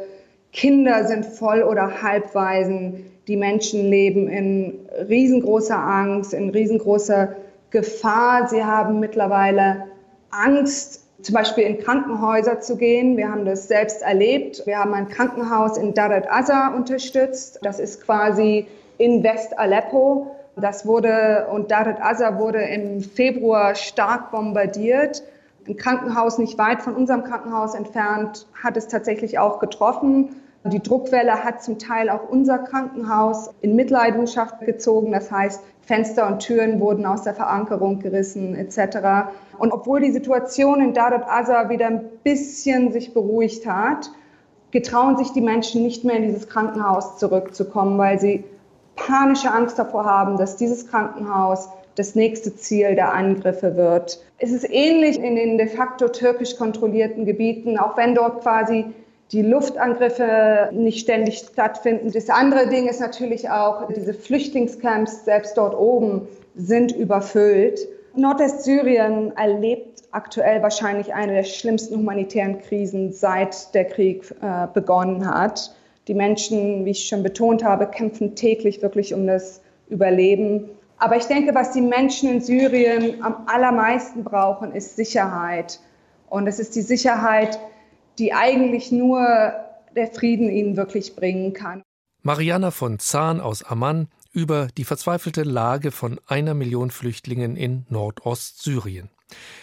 Kinder 0.56 1.04
sind 1.04 1.26
voll 1.26 1.62
oder 1.62 2.00
halbwaisen. 2.02 3.12
Die 3.28 3.36
Menschen 3.36 3.90
leben 3.90 4.26
in 4.26 4.88
riesengroßer 5.06 5.76
Angst, 5.76 6.32
in 6.32 6.48
riesengroßer 6.48 7.36
Gefahr. 7.68 8.48
Sie 8.48 8.64
haben 8.64 8.98
mittlerweile 8.98 9.84
Angst, 10.30 11.04
zum 11.20 11.34
Beispiel 11.34 11.64
in 11.64 11.78
Krankenhäuser 11.78 12.60
zu 12.60 12.78
gehen. 12.78 13.18
Wir 13.18 13.30
haben 13.30 13.44
das 13.44 13.68
selbst 13.68 14.00
erlebt. 14.00 14.62
Wir 14.64 14.78
haben 14.78 14.94
ein 14.94 15.08
Krankenhaus 15.08 15.76
in 15.76 15.92
Darat 15.92 16.26
Azza 16.32 16.68
unterstützt. 16.74 17.58
Das 17.60 17.78
ist 17.78 18.02
quasi 18.02 18.66
in 18.96 19.22
West-Aleppo. 19.22 20.34
Das 20.56 20.86
wurde, 20.86 21.48
und 21.52 21.70
Darat 21.70 22.00
Azza 22.00 22.38
wurde 22.38 22.62
im 22.62 23.02
Februar 23.02 23.74
stark 23.74 24.30
bombardiert. 24.30 25.22
Ein 25.68 25.76
Krankenhaus 25.76 26.38
nicht 26.38 26.56
weit 26.56 26.80
von 26.80 26.94
unserem 26.94 27.24
Krankenhaus 27.24 27.74
entfernt 27.74 28.46
hat 28.54 28.78
es 28.78 28.88
tatsächlich 28.88 29.38
auch 29.38 29.58
getroffen. 29.58 30.30
Die 30.70 30.82
Druckwelle 30.82 31.44
hat 31.44 31.62
zum 31.62 31.78
Teil 31.78 32.10
auch 32.10 32.28
unser 32.28 32.58
Krankenhaus 32.58 33.50
in 33.60 33.76
Mitleidenschaft 33.76 34.60
gezogen. 34.60 35.12
Das 35.12 35.30
heißt, 35.30 35.62
Fenster 35.82 36.26
und 36.26 36.40
Türen 36.40 36.80
wurden 36.80 37.06
aus 37.06 37.22
der 37.22 37.34
Verankerung 37.34 38.00
gerissen 38.00 38.56
etc. 38.56 39.30
Und 39.58 39.72
obwohl 39.72 40.00
die 40.00 40.10
Situation 40.10 40.80
in 40.80 40.94
Darat 40.94 41.28
Azza 41.28 41.68
wieder 41.68 41.86
ein 41.86 42.04
bisschen 42.24 42.92
sich 42.92 43.14
beruhigt 43.14 43.66
hat, 43.66 44.10
getrauen 44.72 45.16
sich 45.16 45.32
die 45.32 45.40
Menschen 45.40 45.82
nicht 45.82 46.04
mehr 46.04 46.16
in 46.16 46.24
dieses 46.24 46.48
Krankenhaus 46.48 47.18
zurückzukommen, 47.18 47.98
weil 47.98 48.18
sie 48.18 48.44
panische 48.96 49.52
Angst 49.52 49.78
davor 49.78 50.04
haben, 50.04 50.36
dass 50.38 50.56
dieses 50.56 50.88
Krankenhaus 50.88 51.68
das 51.94 52.14
nächste 52.14 52.54
Ziel 52.56 52.94
der 52.94 53.12
Angriffe 53.12 53.76
wird. 53.76 54.20
Es 54.38 54.52
ist 54.52 54.68
ähnlich 54.68 55.18
in 55.18 55.36
den 55.36 55.56
de 55.56 55.66
facto 55.66 56.08
türkisch 56.08 56.56
kontrollierten 56.56 57.24
Gebieten, 57.24 57.78
auch 57.78 57.96
wenn 57.96 58.14
dort 58.14 58.42
quasi 58.42 58.86
die 59.32 59.42
Luftangriffe 59.42 60.70
nicht 60.72 61.00
ständig 61.00 61.38
stattfinden. 61.38 62.12
Das 62.12 62.30
andere 62.30 62.68
Ding 62.68 62.88
ist 62.88 63.00
natürlich 63.00 63.50
auch, 63.50 63.88
diese 63.88 64.14
Flüchtlingscamps 64.14 65.24
selbst 65.24 65.56
dort 65.56 65.76
oben 65.76 66.28
sind 66.54 66.92
überfüllt. 66.92 67.80
Nordwestsyrien 68.14 69.36
erlebt 69.36 70.04
aktuell 70.12 70.62
wahrscheinlich 70.62 71.12
eine 71.12 71.34
der 71.34 71.42
schlimmsten 71.42 71.96
humanitären 71.96 72.60
Krisen, 72.60 73.12
seit 73.12 73.74
der 73.74 73.84
Krieg 73.84 74.30
äh, 74.40 74.66
begonnen 74.72 75.28
hat. 75.28 75.74
Die 76.08 76.14
Menschen, 76.14 76.84
wie 76.84 76.90
ich 76.90 77.08
schon 77.08 77.22
betont 77.22 77.64
habe, 77.64 77.88
kämpfen 77.88 78.36
täglich 78.36 78.80
wirklich 78.80 79.12
um 79.12 79.26
das 79.26 79.60
Überleben. 79.88 80.70
Aber 80.98 81.16
ich 81.16 81.24
denke, 81.24 81.54
was 81.54 81.72
die 81.72 81.82
Menschen 81.82 82.30
in 82.30 82.40
Syrien 82.40 83.22
am 83.22 83.46
allermeisten 83.46 84.24
brauchen, 84.24 84.72
ist 84.72 84.96
Sicherheit. 84.96 85.80
Und 86.30 86.46
es 86.46 86.58
ist 86.58 86.74
die 86.74 86.82
Sicherheit, 86.82 87.58
die 88.18 88.32
eigentlich 88.32 88.92
nur 88.92 89.54
der 89.94 90.08
Frieden 90.08 90.50
ihnen 90.50 90.76
wirklich 90.76 91.16
bringen 91.16 91.52
kann. 91.52 91.82
Mariana 92.22 92.70
von 92.70 92.98
Zahn 92.98 93.40
aus 93.40 93.62
Amman 93.62 94.08
über 94.32 94.68
die 94.76 94.84
verzweifelte 94.84 95.42
Lage 95.42 95.90
von 95.90 96.20
einer 96.26 96.54
Million 96.54 96.90
Flüchtlingen 96.90 97.56
in 97.56 97.86
Nordostsyrien. 97.88 99.10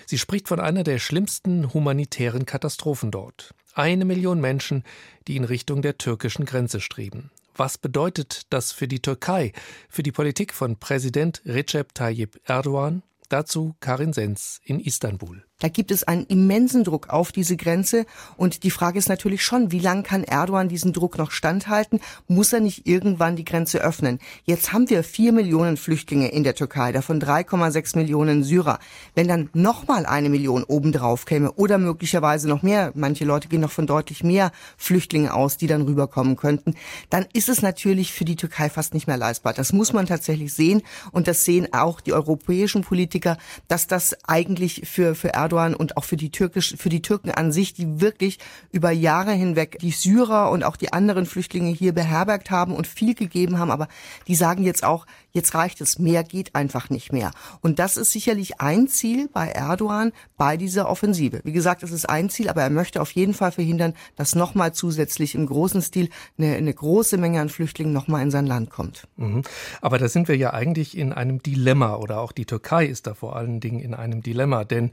Sie 0.06 0.18
spricht 0.18 0.48
von 0.48 0.60
einer 0.60 0.84
der 0.84 1.00
schlimmsten 1.00 1.74
humanitären 1.74 2.46
Katastrophen 2.46 3.12
dort. 3.12 3.54
Eine 3.76 4.06
Million 4.06 4.42
Menschen, 4.42 4.84
die 5.28 5.36
in 5.36 5.44
Richtung 5.44 5.82
der 5.82 5.98
türkischen 5.98 6.46
Grenze 6.46 6.80
streben. 6.80 7.32
Was 7.56 7.78
bedeutet 7.78 8.44
das 8.50 8.72
für 8.72 8.88
die 8.88 9.02
Türkei, 9.02 9.54
für 9.90 10.02
die 10.02 10.12
Politik 10.12 10.54
von 10.54 10.78
Präsident 10.78 11.42
Recep 11.46 11.94
Tayyip 11.94 12.42
Erdogan? 12.46 13.04
Dazu 13.30 13.76
Karin 13.80 14.14
Sens 14.14 14.60
in 14.64 14.80
Istanbul. 14.80 15.44
Da 15.64 15.70
gibt 15.70 15.92
es 15.92 16.04
einen 16.04 16.26
immensen 16.26 16.84
Druck 16.84 17.10
auf 17.10 17.32
diese 17.32 17.56
Grenze. 17.56 18.06
Und 18.36 18.64
die 18.64 18.70
Frage 18.70 19.00
ist 19.00 19.08
natürlich 19.08 19.46
schon, 19.46 19.72
wie 19.72 19.80
lange 19.80 20.04
kann 20.04 20.26
Erdogan 20.26 20.68
diesen 20.68 20.92
Druck 20.92 21.18
noch 21.18 21.32
standhalten? 21.32 22.02
Muss 22.28 22.52
er 22.52 22.60
nicht 22.60 22.86
irgendwann 22.86 23.38
die 23.38 23.46
Grenze 23.46 23.80
öffnen? 23.80 24.20
Jetzt 24.44 24.74
haben 24.74 24.90
wir 24.90 25.06
vier 25.06 25.32
Millionen 25.32 25.78
Flüchtlinge 25.78 26.28
in 26.28 26.44
der 26.44 26.56
Türkei, 26.56 26.92
davon 26.92 27.22
3,6 27.22 27.98
Millionen 27.98 28.44
Syrer. 28.44 28.80
Wenn 29.16 29.30
dann 29.30 29.50
nochmal 29.54 30.06
eine 30.06 30.28
Million 30.28 30.66
obendrauf 30.66 31.24
käme 31.24 31.54
oder 31.54 31.78
möglicherweise 31.78 32.50
noch 32.50 32.62
mehr, 32.62 32.92
manche 32.94 33.24
Leute 33.24 33.48
gehen 33.48 33.62
noch 33.62 33.72
von 33.72 33.88
deutlich 33.88 34.22
mehr 34.22 34.52
Flüchtlingen 34.76 35.30
aus, 35.30 35.56
die 35.56 35.68
dann 35.68 35.84
rüberkommen 35.84 36.36
könnten, 36.36 36.76
dann 37.10 37.26
ist 37.32 37.48
es 37.48 37.62
natürlich 37.62 38.12
für 38.12 38.26
die 38.26 38.36
Türkei 38.36 38.70
fast 38.70 38.94
nicht 38.94 39.08
mehr 39.08 39.16
leistbar. 39.16 39.54
Das 39.54 39.72
muss 39.72 39.94
man 39.94 40.08
tatsächlich 40.08 40.54
sehen. 40.54 40.82
Und 41.14 41.30
das 41.30 41.46
sehen 41.46 41.70
auch 41.72 42.02
die 42.02 42.12
europäischen 42.12 42.82
Politiker, 42.82 43.38
dass 43.70 43.88
das 43.88 44.14
eigentlich 44.28 44.82
für, 44.84 45.16
für 45.16 45.30
Erdogan 45.30 45.53
Erdogan 45.54 45.76
und 45.76 45.98
auch 45.98 46.04
für 46.04 46.18
die 46.18 46.32
türkisch, 46.32 46.76
für 46.78 46.90
die 46.90 47.02
Türken 47.02 47.32
an 47.32 47.52
sich, 47.52 47.74
die 47.74 48.02
wirklich 48.02 48.40
über 48.72 48.92
Jahre 48.92 49.32
hinweg 49.32 49.78
die 49.80 49.92
Syrer 49.92 50.50
und 50.52 50.64
auch 50.64 50.76
die 50.76 50.92
anderen 50.92 51.26
Flüchtlinge 51.26 51.70
hier 51.70 51.94
beherbergt 51.94 52.52
haben 52.52 52.76
und 52.76 52.88
viel 52.88 53.14
gegeben 53.14 53.60
haben. 53.60 53.72
Aber 53.72 53.88
die 54.28 54.36
sagen 54.36 54.64
jetzt 54.64 54.84
auch, 54.84 55.06
jetzt 55.34 55.56
reicht 55.56 55.82
es, 55.82 56.00
mehr 56.00 56.24
geht 56.24 56.56
einfach 56.56 56.90
nicht 56.90 57.12
mehr. 57.12 57.32
Und 57.62 57.80
das 57.80 57.98
ist 57.98 58.12
sicherlich 58.12 58.62
ein 58.62 58.88
Ziel 58.88 59.30
bei 59.34 59.50
Erdogan 59.50 60.12
bei 60.38 60.58
dieser 60.58 60.88
Offensive. 60.88 61.42
Wie 61.44 61.52
gesagt, 61.52 61.84
es 61.84 61.92
ist 61.92 62.08
ein 62.08 62.30
Ziel, 62.30 62.50
aber 62.50 62.62
er 62.62 62.70
möchte 62.70 63.02
auf 63.02 63.12
jeden 63.12 63.34
Fall 63.34 63.52
verhindern, 63.52 63.94
dass 64.16 64.36
nochmal 64.36 64.74
zusätzlich 64.74 65.36
im 65.36 65.48
großen 65.48 65.82
Stil 65.82 66.10
eine, 66.38 66.56
eine 66.56 66.74
große 66.74 67.18
Menge 67.18 67.42
an 67.42 67.50
Flüchtlingen 67.50 67.94
nochmal 67.94 68.22
in 68.22 68.32
sein 68.32 68.46
Land 68.46 68.70
kommt. 68.70 69.08
Mhm. 69.18 69.42
Aber 69.82 69.98
da 69.98 70.08
sind 70.08 70.28
wir 70.28 70.38
ja 70.38 70.54
eigentlich 70.54 70.98
in 70.98 71.12
einem 71.12 71.42
Dilemma 71.42 71.96
oder 71.96 72.20
auch 72.20 72.32
die 72.32 72.46
Türkei 72.46 72.86
ist 72.86 73.08
da 73.08 73.16
vor 73.16 73.36
allen 73.36 73.60
Dingen 73.60 73.80
in 73.80 73.94
einem 73.94 74.22
Dilemma, 74.22 74.64
denn 74.64 74.92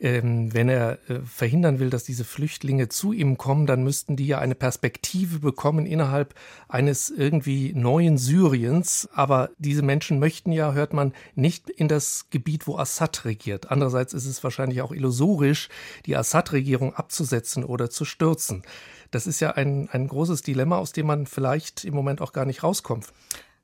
ähm, 0.00 0.52
wenn 0.52 0.68
er 0.68 0.98
äh, 1.08 1.20
verhindern 1.24 1.78
will, 1.78 1.90
dass 1.90 2.04
diese 2.04 2.24
Flüchtlinge 2.24 2.88
zu 2.88 3.12
ihm 3.12 3.38
kommen, 3.38 3.66
dann 3.66 3.84
müssten 3.84 4.16
die 4.16 4.26
ja 4.26 4.38
eine 4.38 4.54
Perspektive 4.54 5.38
bekommen 5.38 5.86
innerhalb 5.86 6.34
eines 6.68 7.10
irgendwie 7.10 7.72
neuen 7.74 8.18
Syriens. 8.18 9.08
Aber 9.12 9.50
diese 9.58 9.81
Menschen 9.82 10.18
möchten 10.18 10.52
ja, 10.52 10.72
hört 10.72 10.92
man, 10.92 11.12
nicht 11.34 11.68
in 11.68 11.88
das 11.88 12.26
Gebiet, 12.30 12.66
wo 12.66 12.76
Assad 12.78 13.24
regiert. 13.24 13.70
Andererseits 13.70 14.14
ist 14.14 14.26
es 14.26 14.42
wahrscheinlich 14.42 14.82
auch 14.82 14.92
illusorisch, 14.92 15.68
die 16.06 16.16
Assad-Regierung 16.16 16.94
abzusetzen 16.94 17.64
oder 17.64 17.90
zu 17.90 18.04
stürzen. 18.04 18.62
Das 19.10 19.26
ist 19.26 19.40
ja 19.40 19.50
ein, 19.52 19.88
ein 19.90 20.08
großes 20.08 20.42
Dilemma, 20.42 20.78
aus 20.78 20.92
dem 20.92 21.06
man 21.06 21.26
vielleicht 21.26 21.84
im 21.84 21.94
Moment 21.94 22.20
auch 22.20 22.32
gar 22.32 22.46
nicht 22.46 22.62
rauskommt. 22.62 23.12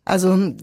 Also 0.04 0.54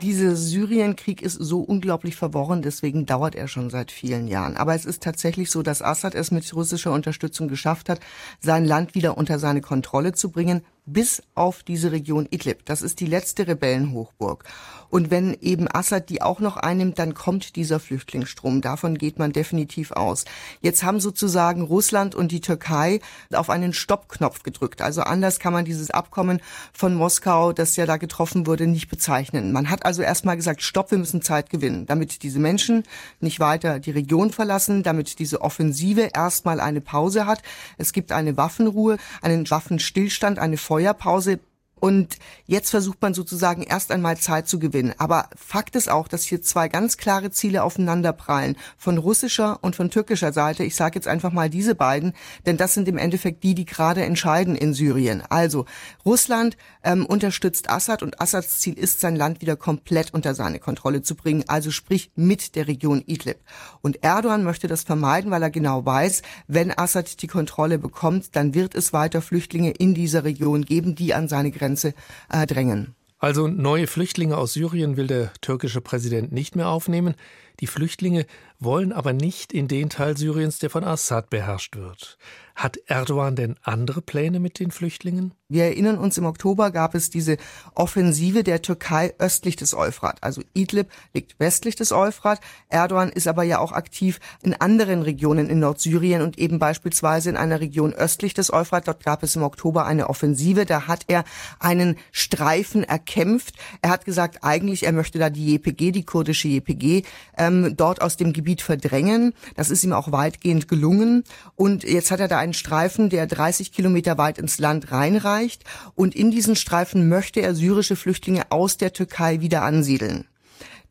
dieser 0.00 0.34
Syrienkrieg 0.34 1.22
ist 1.22 1.34
so 1.34 1.60
unglaublich 1.60 2.16
verworren, 2.16 2.62
deswegen 2.62 3.06
dauert 3.06 3.34
er 3.34 3.48
schon 3.48 3.70
seit 3.70 3.92
vielen 3.92 4.28
Jahren. 4.28 4.56
Aber 4.56 4.74
es 4.74 4.84
ist 4.84 5.02
tatsächlich 5.02 5.50
so, 5.50 5.62
dass 5.62 5.82
Assad 5.82 6.14
es 6.14 6.30
mit 6.30 6.52
russischer 6.54 6.92
Unterstützung 6.92 7.48
geschafft 7.48 7.88
hat, 7.88 8.00
sein 8.40 8.64
Land 8.64 8.94
wieder 8.94 9.18
unter 9.18 9.38
seine 9.38 9.60
Kontrolle 9.60 10.12
zu 10.12 10.30
bringen, 10.30 10.62
bis 10.92 11.22
auf 11.34 11.62
diese 11.62 11.92
Region 11.92 12.26
Idlib. 12.30 12.64
Das 12.66 12.82
ist 12.82 13.00
die 13.00 13.06
letzte 13.06 13.46
Rebellenhochburg. 13.46 14.44
Und 14.90 15.10
wenn 15.10 15.36
eben 15.40 15.68
Assad 15.72 16.10
die 16.10 16.20
auch 16.20 16.40
noch 16.40 16.56
einnimmt, 16.56 16.98
dann 16.98 17.14
kommt 17.14 17.54
dieser 17.56 17.78
Flüchtlingsstrom. 17.78 18.60
Davon 18.60 18.98
geht 18.98 19.18
man 19.18 19.32
definitiv 19.32 19.92
aus. 19.92 20.24
Jetzt 20.60 20.82
haben 20.82 21.00
sozusagen 21.00 21.62
Russland 21.62 22.14
und 22.14 22.32
die 22.32 22.40
Türkei 22.40 23.00
auf 23.32 23.50
einen 23.50 23.72
Stoppknopf 23.72 24.42
gedrückt. 24.42 24.82
Also 24.82 25.02
anders 25.02 25.38
kann 25.38 25.52
man 25.52 25.64
dieses 25.64 25.90
Abkommen 25.90 26.40
von 26.72 26.94
Moskau, 26.94 27.52
das 27.52 27.76
ja 27.76 27.86
da 27.86 27.96
getroffen 27.96 28.46
wurde, 28.46 28.66
nicht 28.66 28.88
bezeichnen. 28.88 29.52
Man 29.52 29.70
hat 29.70 29.86
also 29.86 30.02
erstmal 30.02 30.36
gesagt, 30.36 30.62
stopp, 30.62 30.90
wir 30.90 30.98
müssen 30.98 31.22
Zeit 31.22 31.50
gewinnen, 31.50 31.86
damit 31.86 32.24
diese 32.24 32.40
Menschen 32.40 32.82
nicht 33.20 33.38
weiter 33.38 33.78
die 33.78 33.92
Region 33.92 34.30
verlassen, 34.30 34.82
damit 34.82 35.20
diese 35.20 35.40
Offensive 35.40 36.10
erstmal 36.14 36.58
eine 36.58 36.80
Pause 36.80 37.26
hat. 37.26 37.42
Es 37.78 37.92
gibt 37.92 38.10
eine 38.10 38.36
Waffenruhe, 38.36 38.96
einen 39.22 39.48
Waffenstillstand, 39.48 40.40
eine 40.40 40.56
Feuerpause 40.80 41.38
und 41.80 42.18
jetzt 42.46 42.70
versucht 42.70 43.00
man 43.00 43.14
sozusagen 43.14 43.62
erst 43.62 43.90
einmal 43.90 44.18
Zeit 44.18 44.48
zu 44.48 44.58
gewinnen. 44.58 44.94
Aber 44.98 45.28
Fakt 45.34 45.74
ist 45.76 45.90
auch, 45.90 46.08
dass 46.08 46.24
hier 46.24 46.42
zwei 46.42 46.68
ganz 46.68 46.98
klare 46.98 47.30
Ziele 47.30 47.64
aufeinanderprallen. 47.64 48.56
Von 48.76 48.98
russischer 48.98 49.58
und 49.62 49.76
von 49.76 49.90
türkischer 49.90 50.32
Seite. 50.32 50.62
Ich 50.62 50.76
sage 50.76 50.96
jetzt 50.96 51.08
einfach 51.08 51.32
mal 51.32 51.48
diese 51.48 51.74
beiden, 51.74 52.12
denn 52.46 52.58
das 52.58 52.74
sind 52.74 52.86
im 52.86 52.98
Endeffekt 52.98 53.42
die, 53.42 53.54
die 53.54 53.64
gerade 53.64 54.04
entscheiden 54.04 54.54
in 54.54 54.74
Syrien. 54.74 55.22
Also 55.28 55.64
Russland 56.04 56.56
ähm, 56.84 57.06
unterstützt 57.06 57.70
Assad 57.70 58.02
und 58.02 58.20
Assads 58.20 58.58
Ziel 58.58 58.78
ist, 58.78 59.00
sein 59.00 59.16
Land 59.16 59.40
wieder 59.40 59.56
komplett 59.56 60.12
unter 60.12 60.34
seine 60.34 60.58
Kontrolle 60.58 61.02
zu 61.02 61.14
bringen. 61.14 61.44
Also 61.48 61.70
sprich 61.70 62.10
mit 62.14 62.54
der 62.56 62.68
Region 62.68 63.02
Idlib. 63.06 63.38
Und 63.80 64.04
Erdogan 64.04 64.44
möchte 64.44 64.68
das 64.68 64.82
vermeiden, 64.82 65.30
weil 65.30 65.42
er 65.42 65.50
genau 65.50 65.86
weiß, 65.86 66.22
wenn 66.46 66.76
Assad 66.76 67.22
die 67.22 67.26
Kontrolle 67.26 67.78
bekommt, 67.78 68.36
dann 68.36 68.54
wird 68.54 68.74
es 68.74 68.92
weiter 68.92 69.22
Flüchtlinge 69.22 69.70
in 69.70 69.94
dieser 69.94 70.24
Region 70.24 70.64
geben, 70.66 70.94
die 70.94 71.14
an 71.14 71.28
seine 71.28 71.50
Grenze 71.50 71.69
Grenze 71.70 71.94
äh, 72.28 72.46
drängen. 72.46 72.96
Also 73.20 73.46
neue 73.46 73.86
Flüchtlinge 73.86 74.36
aus 74.36 74.54
Syrien 74.54 74.96
will 74.96 75.06
der 75.06 75.32
türkische 75.40 75.80
Präsident 75.80 76.32
nicht 76.32 76.56
mehr 76.56 76.68
aufnehmen. 76.68 77.14
Die 77.60 77.66
Flüchtlinge 77.66 78.26
wollen 78.58 78.92
aber 78.92 79.12
nicht 79.12 79.52
in 79.52 79.68
den 79.68 79.90
Teil 79.90 80.16
Syriens, 80.16 80.58
der 80.58 80.70
von 80.70 80.84
Assad 80.84 81.30
beherrscht 81.30 81.76
wird. 81.76 82.16
Hat 82.60 82.76
Erdogan 82.88 83.36
denn 83.36 83.56
andere 83.62 84.02
Pläne 84.02 84.38
mit 84.38 84.58
den 84.58 84.70
Flüchtlingen? 84.70 85.32
Wir 85.48 85.64
erinnern 85.64 85.96
uns, 85.96 86.18
im 86.18 86.26
Oktober 86.26 86.70
gab 86.70 86.94
es 86.94 87.08
diese 87.08 87.38
Offensive 87.74 88.44
der 88.44 88.60
Türkei 88.62 89.14
östlich 89.18 89.56
des 89.56 89.74
Euphrat. 89.74 90.22
Also 90.22 90.42
Idlib 90.52 90.88
liegt 91.14 91.40
westlich 91.40 91.74
des 91.74 91.90
Euphrat. 91.90 92.38
Erdogan 92.68 93.08
ist 93.08 93.26
aber 93.26 93.42
ja 93.44 93.58
auch 93.58 93.72
aktiv 93.72 94.20
in 94.42 94.54
anderen 94.54 95.02
Regionen 95.02 95.48
in 95.48 95.58
Nordsyrien 95.58 96.20
und 96.20 96.38
eben 96.38 96.58
beispielsweise 96.58 97.30
in 97.30 97.36
einer 97.36 97.60
Region 97.60 97.94
östlich 97.94 98.34
des 98.34 98.52
Euphrat. 98.52 98.86
Dort 98.86 99.04
gab 99.04 99.22
es 99.24 99.34
im 99.34 99.42
Oktober 99.42 99.86
eine 99.86 100.08
Offensive. 100.10 100.66
Da 100.66 100.86
hat 100.86 101.06
er 101.08 101.24
einen 101.58 101.96
Streifen 102.12 102.84
erkämpft. 102.84 103.54
Er 103.80 103.90
hat 103.90 104.04
gesagt, 104.04 104.44
eigentlich 104.44 104.84
er 104.84 104.92
möchte 104.92 105.18
da 105.18 105.30
die 105.30 105.54
JPG, 105.54 105.92
die 105.92 106.04
kurdische 106.04 106.46
JPG, 106.46 107.02
ähm, 107.38 107.74
dort 107.74 108.02
aus 108.02 108.18
dem 108.18 108.32
Gebiet 108.34 108.62
verdrängen. 108.62 109.32
Das 109.56 109.70
ist 109.70 109.82
ihm 109.82 109.94
auch 109.94 110.12
weitgehend 110.12 110.68
gelungen. 110.68 111.24
Und 111.56 111.82
jetzt 111.82 112.12
hat 112.12 112.20
er 112.20 112.28
da 112.28 112.38
einen 112.50 112.54
Streifen, 112.54 113.10
der 113.10 113.28
30 113.28 113.70
Kilometer 113.70 114.18
weit 114.18 114.38
ins 114.38 114.58
Land 114.58 114.90
reinreicht. 114.90 115.62
Und 115.94 116.16
in 116.16 116.32
diesen 116.32 116.56
Streifen 116.56 117.08
möchte 117.08 117.40
er 117.40 117.54
syrische 117.54 117.94
Flüchtlinge 117.94 118.50
aus 118.50 118.76
der 118.76 118.92
Türkei 118.92 119.40
wieder 119.40 119.62
ansiedeln. 119.62 120.26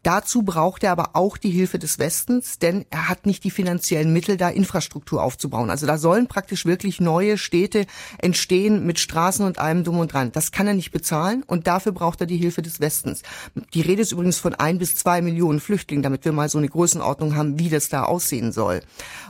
Dazu 0.03 0.43
braucht 0.43 0.83
er 0.83 0.91
aber 0.93 1.11
auch 1.13 1.37
die 1.37 1.49
Hilfe 1.49 1.77
des 1.77 1.99
Westens, 1.99 2.57
denn 2.57 2.85
er 2.89 3.09
hat 3.09 3.25
nicht 3.25 3.43
die 3.43 3.51
finanziellen 3.51 4.13
Mittel, 4.13 4.37
da 4.37 4.49
Infrastruktur 4.49 5.21
aufzubauen. 5.21 5.69
Also 5.69 5.87
da 5.87 5.97
sollen 5.97 6.27
praktisch 6.27 6.65
wirklich 6.65 7.01
neue 7.01 7.37
Städte 7.37 7.85
entstehen 8.17 8.85
mit 8.85 8.99
Straßen 8.99 9.45
und 9.45 9.59
allem 9.59 9.83
drum 9.83 9.99
und 9.99 10.13
dran. 10.13 10.31
Das 10.31 10.51
kann 10.51 10.67
er 10.67 10.73
nicht 10.73 10.91
bezahlen 10.91 11.43
und 11.43 11.67
dafür 11.67 11.91
braucht 11.91 12.21
er 12.21 12.27
die 12.27 12.37
Hilfe 12.37 12.61
des 12.61 12.79
Westens. 12.79 13.23
Die 13.73 13.81
Rede 13.81 14.01
ist 14.01 14.13
übrigens 14.13 14.37
von 14.37 14.55
ein 14.55 14.77
bis 14.77 14.95
zwei 14.95 15.21
Millionen 15.21 15.59
Flüchtlingen, 15.59 16.03
damit 16.03 16.23
wir 16.23 16.31
mal 16.31 16.47
so 16.47 16.57
eine 16.57 16.69
Größenordnung 16.69 17.35
haben, 17.35 17.59
wie 17.59 17.69
das 17.69 17.89
da 17.89 18.03
aussehen 18.03 18.53
soll. 18.53 18.81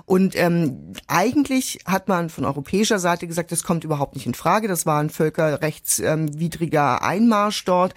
Und 0.06 0.36
ähm, 0.36 0.94
eigentlich 1.08 1.80
hat 1.86 2.08
man 2.08 2.30
von 2.30 2.46
europäischer 2.46 3.00
Seite 3.00 3.28
gesagt, 3.28 3.52
das 3.52 3.64
kommt 3.64 3.84
überhaupt 3.84 4.16
nicht 4.16 4.28
in 4.28 4.36
Frage. 4.36 4.68
Das 4.68 4.86
war 4.86 5.02
ein 5.02 5.10
völkerrechtswidriger 5.10 7.02
Einmarsch 7.02 7.66
dort. 7.66 7.96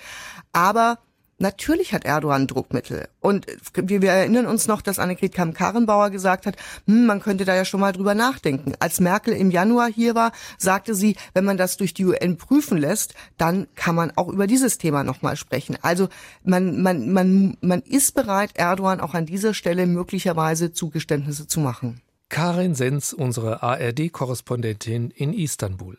Aber 0.52 0.98
Natürlich 1.42 1.92
hat 1.92 2.05
Erdogan 2.05 2.46
Druckmittel. 2.46 3.09
Und 3.18 3.46
wir, 3.74 4.00
wir 4.00 4.12
erinnern 4.12 4.46
uns 4.46 4.68
noch, 4.68 4.81
dass 4.81 5.00
Annegret 5.00 5.35
Kamm-Karrenbauer 5.35 6.11
gesagt 6.11 6.46
hat, 6.46 6.55
hm, 6.87 7.05
man 7.07 7.20
könnte 7.20 7.44
da 7.44 7.57
ja 7.57 7.64
schon 7.64 7.81
mal 7.81 7.90
drüber 7.90 8.14
nachdenken. 8.14 8.74
Als 8.78 9.00
Merkel 9.00 9.35
im 9.35 9.50
Januar 9.50 9.90
hier 9.90 10.14
war, 10.14 10.31
sagte 10.57 10.94
sie, 10.94 11.16
wenn 11.35 11.44
man 11.44 11.57
das 11.57 11.76
durch 11.76 11.94
die 11.94 12.05
UN 12.05 12.37
prüfen 12.37 12.78
lässt, 12.78 13.14
dann 13.38 13.66
kann 13.74 13.96
man 13.96 14.12
auch 14.14 14.28
über 14.28 14.46
dieses 14.46 14.78
Thema 14.78 15.02
nochmal 15.02 15.35
sprechen. 15.35 15.76
Also 15.83 16.09
man, 16.44 16.81
man, 16.81 17.12
man, 17.12 17.57
man 17.61 17.81
ist 17.81 18.14
bereit, 18.14 18.52
Erdogan 18.55 19.00
auch 19.00 19.14
an 19.14 19.26
dieser 19.26 19.52
Stelle 19.52 19.88
möglicherweise 19.88 20.72
Zugeständnisse 20.72 21.48
zu 21.48 21.59
machen. 21.59 22.02
Karin 22.28 22.76
Sens, 22.76 23.12
unsere 23.12 23.64
ARD-Korrespondentin 23.64 25.11
in 25.11 25.33
Istanbul. 25.33 25.98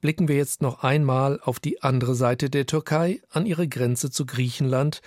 Blicken 0.00 0.28
wir 0.28 0.36
jetzt 0.36 0.62
noch 0.62 0.82
einmal 0.82 1.40
auf 1.42 1.60
die 1.60 1.82
andere 1.82 2.14
Seite 2.14 2.50
der 2.50 2.66
Türkei, 2.66 3.20
an 3.30 3.46
ihre 3.46 3.68
Grenze 3.68 4.10
zu 4.10 4.26
Griechenland, 4.26 5.02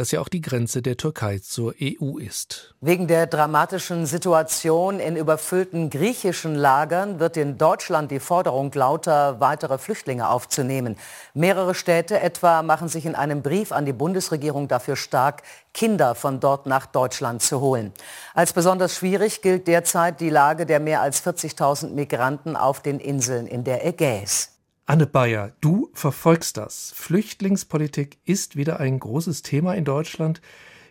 das 0.00 0.12
ja 0.12 0.20
auch 0.20 0.28
die 0.28 0.40
Grenze 0.40 0.80
der 0.80 0.96
Türkei 0.96 1.40
zur 1.40 1.74
EU 1.78 2.16
ist. 2.16 2.74
Wegen 2.80 3.06
der 3.06 3.26
dramatischen 3.26 4.06
Situation 4.06 4.98
in 4.98 5.14
überfüllten 5.14 5.90
griechischen 5.90 6.54
Lagern 6.54 7.20
wird 7.20 7.36
in 7.36 7.58
Deutschland 7.58 8.10
die 8.10 8.18
Forderung 8.18 8.72
lauter, 8.72 9.40
weitere 9.40 9.76
Flüchtlinge 9.76 10.30
aufzunehmen. 10.30 10.96
Mehrere 11.34 11.74
Städte 11.74 12.18
etwa 12.18 12.62
machen 12.62 12.88
sich 12.88 13.04
in 13.04 13.14
einem 13.14 13.42
Brief 13.42 13.72
an 13.72 13.84
die 13.84 13.92
Bundesregierung 13.92 14.68
dafür 14.68 14.96
stark, 14.96 15.42
Kinder 15.74 16.14
von 16.14 16.40
dort 16.40 16.64
nach 16.64 16.86
Deutschland 16.86 17.42
zu 17.42 17.60
holen. 17.60 17.92
Als 18.32 18.54
besonders 18.54 18.94
schwierig 18.94 19.42
gilt 19.42 19.68
derzeit 19.68 20.20
die 20.20 20.30
Lage 20.30 20.64
der 20.64 20.80
mehr 20.80 21.02
als 21.02 21.22
40.000 21.22 21.90
Migranten 21.90 22.56
auf 22.56 22.80
den 22.80 23.00
Inseln 23.00 23.46
in 23.46 23.64
der 23.64 23.86
Ägäis. 23.86 24.59
Anne 24.90 25.06
Bayer, 25.06 25.52
du 25.60 25.88
verfolgst 25.92 26.56
das. 26.56 26.92
Flüchtlingspolitik 26.96 28.18
ist 28.24 28.56
wieder 28.56 28.80
ein 28.80 28.98
großes 28.98 29.42
Thema 29.42 29.74
in 29.74 29.84
Deutschland. 29.84 30.40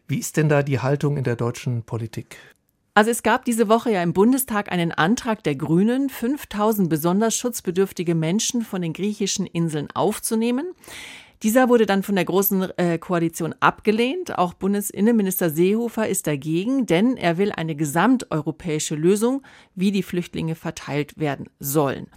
Wie 0.07 0.19
ist 0.19 0.37
denn 0.37 0.47
da 0.47 0.63
die 0.63 0.79
Haltung 0.79 1.17
in 1.17 1.25
der 1.25 1.35
deutschen 1.35 1.83
Politik? 1.83 2.37
Also 2.93 3.11
es 3.11 3.23
gab 3.23 3.43
diese 3.43 3.67
Woche 3.67 3.91
ja 3.91 4.01
im 4.01 4.13
Bundestag 4.13 4.71
einen 4.71 4.93
Antrag 4.93 5.43
der 5.43 5.55
Grünen, 5.55 6.07
5000 6.07 6.89
besonders 6.89 7.35
schutzbedürftige 7.35 8.15
Menschen 8.15 8.61
von 8.61 8.81
den 8.81 8.93
griechischen 8.93 9.45
Inseln 9.45 9.89
aufzunehmen. 9.93 10.75
Dieser 11.41 11.69
wurde 11.69 11.85
dann 11.85 12.03
von 12.03 12.15
der 12.15 12.25
Großen 12.25 12.77
äh, 12.77 12.97
Koalition 12.97 13.55
abgelehnt. 13.61 14.37
Auch 14.37 14.53
Bundesinnenminister 14.53 15.49
Seehofer 15.49 16.07
ist 16.07 16.27
dagegen, 16.27 16.85
denn 16.85 17.15
er 17.15 17.37
will 17.37 17.53
eine 17.53 17.75
gesamteuropäische 17.75 18.95
Lösung, 18.95 19.41
wie 19.73 19.91
die 19.91 20.03
Flüchtlinge 20.03 20.55
verteilt 20.55 21.17
werden 21.17 21.49
sollen. 21.59 22.07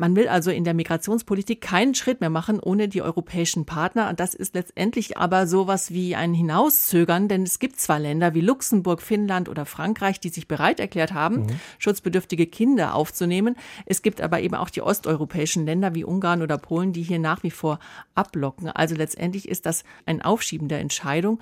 Man 0.00 0.16
will 0.16 0.28
also 0.28 0.50
in 0.50 0.64
der 0.64 0.72
Migrationspolitik 0.72 1.60
keinen 1.60 1.94
Schritt 1.94 2.22
mehr 2.22 2.30
machen 2.30 2.58
ohne 2.58 2.88
die 2.88 3.02
europäischen 3.02 3.66
Partner. 3.66 4.08
Und 4.08 4.18
das 4.18 4.32
ist 4.32 4.54
letztendlich 4.54 5.18
aber 5.18 5.46
sowas 5.46 5.92
wie 5.92 6.16
ein 6.16 6.32
Hinauszögern, 6.32 7.28
denn 7.28 7.42
es 7.42 7.58
gibt 7.58 7.78
zwar 7.78 7.98
Länder 7.98 8.32
wie 8.32 8.40
Luxemburg, 8.40 9.02
Finnland 9.02 9.50
oder 9.50 9.66
Frankreich, 9.66 10.18
die 10.18 10.30
sich 10.30 10.48
bereit 10.48 10.80
erklärt 10.80 11.12
haben, 11.12 11.42
mhm. 11.42 11.60
schutzbedürftige 11.78 12.46
Kinder 12.46 12.94
aufzunehmen. 12.94 13.56
Es 13.84 14.00
gibt 14.00 14.22
aber 14.22 14.40
eben 14.40 14.54
auch 14.54 14.70
die 14.70 14.80
osteuropäischen 14.80 15.66
Länder 15.66 15.94
wie 15.94 16.04
Ungarn 16.04 16.40
oder 16.40 16.56
Polen, 16.56 16.94
die 16.94 17.02
hier 17.02 17.18
nach 17.18 17.42
wie 17.42 17.50
vor 17.50 17.78
abblocken. 18.14 18.68
Also 18.68 18.94
letztendlich 18.94 19.50
ist 19.50 19.66
das 19.66 19.84
ein 20.06 20.22
Aufschieben 20.22 20.68
der 20.68 20.80
Entscheidung. 20.80 21.40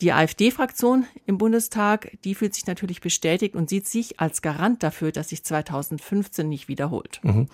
Die 0.00 0.12
AfD-Fraktion 0.12 1.06
im 1.26 1.38
Bundestag, 1.38 2.12
die 2.22 2.36
fühlt 2.36 2.54
sich 2.54 2.68
natürlich 2.68 3.00
bestätigt 3.00 3.56
und 3.56 3.68
sieht 3.68 3.88
sich 3.88 4.20
als 4.20 4.42
Garant 4.42 4.84
dafür, 4.84 5.10
dass 5.10 5.30
sich 5.30 5.42
2015 5.42 6.48
nicht 6.48 6.68
wiederholt. 6.68 7.18
Mhm. 7.24 7.48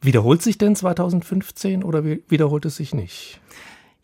Wiederholt 0.00 0.42
sich 0.42 0.58
denn 0.58 0.76
2015 0.76 1.82
oder 1.82 2.04
wiederholt 2.04 2.64
es 2.64 2.76
sich 2.76 2.94
nicht? 2.94 3.40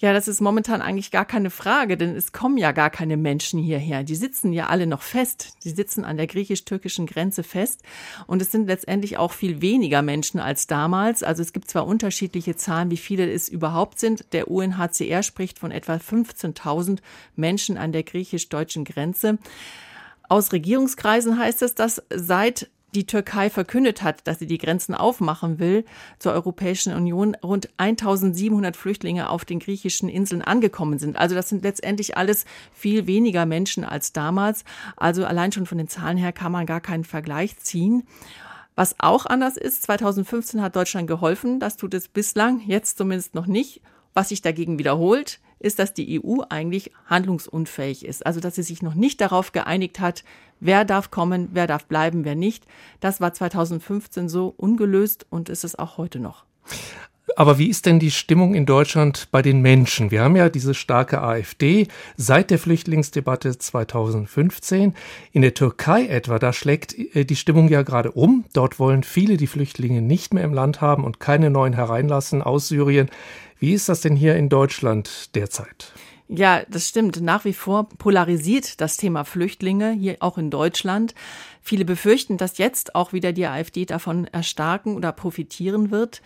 Ja, 0.04 0.12
das 0.12 0.26
ist 0.26 0.40
momentan 0.40 0.83
eigentlich 0.83 1.12
gar 1.12 1.24
keine 1.24 1.50
Frage, 1.50 1.96
denn 1.96 2.16
es 2.16 2.33
kommen 2.33 2.59
ja 2.59 2.72
gar 2.72 2.90
keine 2.90 3.16
Menschen 3.16 3.61
hierher. 3.61 4.02
Die 4.02 4.16
sitzen 4.16 4.52
ja 4.52 4.66
alle 4.66 4.88
noch 4.88 5.02
fest. 5.02 5.57
Die 5.62 5.70
sitzen 5.70 6.04
an 6.04 6.16
der 6.16 6.26
griechisch-türkischen 6.26 7.07
Grenze 7.07 7.44
fest. 7.44 7.83
Und 8.26 8.42
es 8.42 8.50
sind 8.50 8.66
letztendlich 8.66 9.16
auch 9.16 9.33
viel 9.33 9.62
weniger 9.62 10.02
Menschen 10.02 10.40
als 10.40 10.66
damals. 10.66 11.22
Also 11.22 11.42
es 11.42 11.52
gibt 11.52 11.70
zwar 11.70 11.87
unterschiedliche 11.87 12.57
Zahlen, 12.57 12.90
wie 12.90 12.96
viele 12.96 13.30
es 13.30 13.48
überhaupt 13.48 14.00
sind. 14.00 14.33
Der 14.35 14.50
UNHCR 14.50 15.22
spricht 15.22 15.61
von 15.61 15.70
etwa 15.70 15.94
15.000 15.94 16.98
Menschen 17.37 17.78
an 17.78 17.92
der 17.92 18.02
griechisch-deutschen 18.02 18.85
Grenze. 18.85 19.38
Aus 20.28 20.52
Regierungskreisen 20.52 21.38
heißt 21.38 21.62
es, 21.62 21.76
dass 21.76 22.02
seit 22.12 22.68
die 22.94 23.07
Türkei 23.07 23.50
verkündet 23.50 24.02
hat, 24.02 24.26
dass 24.26 24.38
sie 24.38 24.46
die 24.46 24.59
Grenzen 24.59 24.94
aufmachen 24.94 25.59
will 25.59 25.85
zur 26.18 26.33
Europäischen 26.33 26.94
Union, 26.94 27.37
rund 27.42 27.68
1700 27.76 28.76
Flüchtlinge 28.76 29.28
auf 29.28 29.44
den 29.44 29.59
griechischen 29.59 30.09
Inseln 30.09 30.42
angekommen 30.42 30.98
sind. 30.98 31.16
Also 31.16 31.35
das 31.35 31.48
sind 31.48 31.62
letztendlich 31.62 32.16
alles 32.16 32.44
viel 32.72 33.07
weniger 33.07 33.46
Menschen 33.46 33.85
als 33.85 34.12
damals. 34.12 34.64
Also 34.96 35.24
allein 35.24 35.52
schon 35.52 35.66
von 35.66 35.78
den 35.78 35.88
Zahlen 35.88 36.16
her 36.16 36.33
kann 36.33 36.52
man 36.52 36.66
gar 36.66 36.80
keinen 36.80 37.04
Vergleich 37.04 37.59
ziehen. 37.59 38.07
Was 38.76 38.96
auch 38.98 39.26
anders 39.26 39.57
ist, 39.57 39.85
2015 39.85 40.61
hat 40.61 40.74
Deutschland 40.74 41.07
geholfen, 41.07 41.61
das 41.61 41.76
tut 41.76 41.94
es 41.94 42.09
bislang, 42.09 42.61
jetzt 42.66 42.98
zumindest 42.98 43.35
noch 43.35 43.46
nicht. 43.46 43.80
Was 44.14 44.30
sich 44.30 44.42
dagegen 44.42 44.78
wiederholt, 44.78 45.40
ist, 45.59 45.79
dass 45.79 45.95
die 45.95 46.21
EU 46.23 46.43
eigentlich 46.49 46.93
handlungsunfähig 47.07 48.05
ist. 48.05 48.27
Also, 48.27 48.40
dass 48.40 48.55
sie 48.55 48.62
sich 48.62 48.83
noch 48.83 48.95
nicht 48.95 49.21
darauf 49.21 49.53
geeinigt 49.53 50.01
hat, 50.01 50.25
wer 50.61 50.85
darf 50.85 51.11
kommen, 51.11 51.49
wer 51.53 51.67
darf 51.67 51.87
bleiben, 51.87 52.25
wer 52.25 52.35
nicht. 52.35 52.67
Das 53.01 53.21
war 53.21 53.33
2015 53.33 54.29
so 54.29 54.55
ungelöst 54.57 55.27
und 55.31 55.49
ist 55.49 55.64
es 55.64 55.79
auch 55.79 55.99
heute 55.99 56.19
noch. 56.21 56.45
Aber 57.37 57.59
wie 57.59 57.69
ist 57.69 57.87
denn 57.87 57.99
die 57.99 58.11
Stimmung 58.11 58.55
in 58.55 58.67
Deutschland 58.67 59.29
bei 59.33 59.43
den 59.43 59.61
Menschen? 59.61 60.11
Wir 60.11 60.23
haben 60.23 60.37
ja 60.37 60.49
diese 60.49 60.75
starke 60.75 61.23
AfD 61.23 61.88
seit 62.17 62.51
der 62.51 62.59
Flüchtlingsdebatte 62.59 63.59
2015. 63.59 64.95
In 65.33 65.43
der 65.43 65.55
Türkei 65.55 66.07
etwa, 66.07 66.38
da 66.38 66.53
schlägt 66.53 66.95
äh, 67.17 67.25
die 67.25 67.37
Stimmung 67.37 67.69
ja 67.69 67.83
gerade 67.83 68.12
um. 68.12 68.45
Dort 68.53 68.79
wollen 68.79 69.03
viele 69.03 69.37
die 69.37 69.47
Flüchtlinge 69.47 70.03
nicht 70.03 70.35
mehr 70.35 70.45
im 70.45 70.53
Land 70.53 70.81
haben 70.81 71.03
und 71.03 71.19
keine 71.19 71.51
neuen 71.51 71.73
hereinlassen 71.73 72.43
aus 72.43 72.69
Syrien. 72.69 73.09
Wie 73.59 73.73
ist 73.73 73.88
das 73.88 74.01
denn 74.01 74.17
hier 74.17 74.37
in 74.37 74.49
Deutschland 74.49 75.35
derzeit? 75.35 75.93
Ja, 76.29 76.62
das 76.69 76.88
stimmt. 76.88 77.21
Nach 77.21 77.45
wie 77.45 77.53
vor 77.53 77.88
polarisiert 77.88 78.81
das 78.81 78.97
Thema 78.97 79.25
Flüchtlinge 79.25 79.93
hier 79.93 80.17
auch 80.21 80.38
in 80.38 80.51
Deutschland. 80.51 81.14
Viele 81.61 81.85
befürchten, 81.85 82.38
dass 82.38 82.59
jetzt 82.59 82.95
auch 82.95 83.12
wieder 83.12 83.33
die 83.33 83.47
AfD 83.47 83.85
davon 83.85 84.27
erstarken 84.29 84.97
oder 84.97 85.12
profitieren 85.12 85.90
wird. 85.90 86.23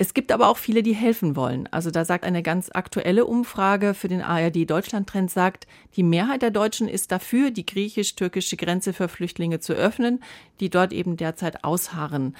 Es 0.00 0.14
gibt 0.14 0.30
aber 0.30 0.46
auch 0.46 0.58
viele, 0.58 0.84
die 0.84 0.94
helfen 0.94 1.34
wollen. 1.34 1.68
Also 1.72 1.90
da 1.90 2.04
sagt 2.04 2.24
eine 2.24 2.44
ganz 2.44 2.70
aktuelle 2.72 3.26
Umfrage 3.26 3.94
für 3.94 4.06
den 4.06 4.22
ARD 4.22 4.70
Deutschland-Trend 4.70 5.28
sagt, 5.28 5.66
die 5.96 6.04
Mehrheit 6.04 6.40
der 6.40 6.52
Deutschen 6.52 6.86
ist 6.86 7.10
dafür, 7.10 7.50
die 7.50 7.66
griechisch-türkische 7.66 8.56
Grenze 8.56 8.92
für 8.92 9.08
Flüchtlinge 9.08 9.58
zu 9.58 9.72
öffnen, 9.72 10.22
die 10.60 10.70
dort 10.70 10.92
eben 10.92 11.16
derzeit 11.16 11.64
ausharren. 11.64 12.36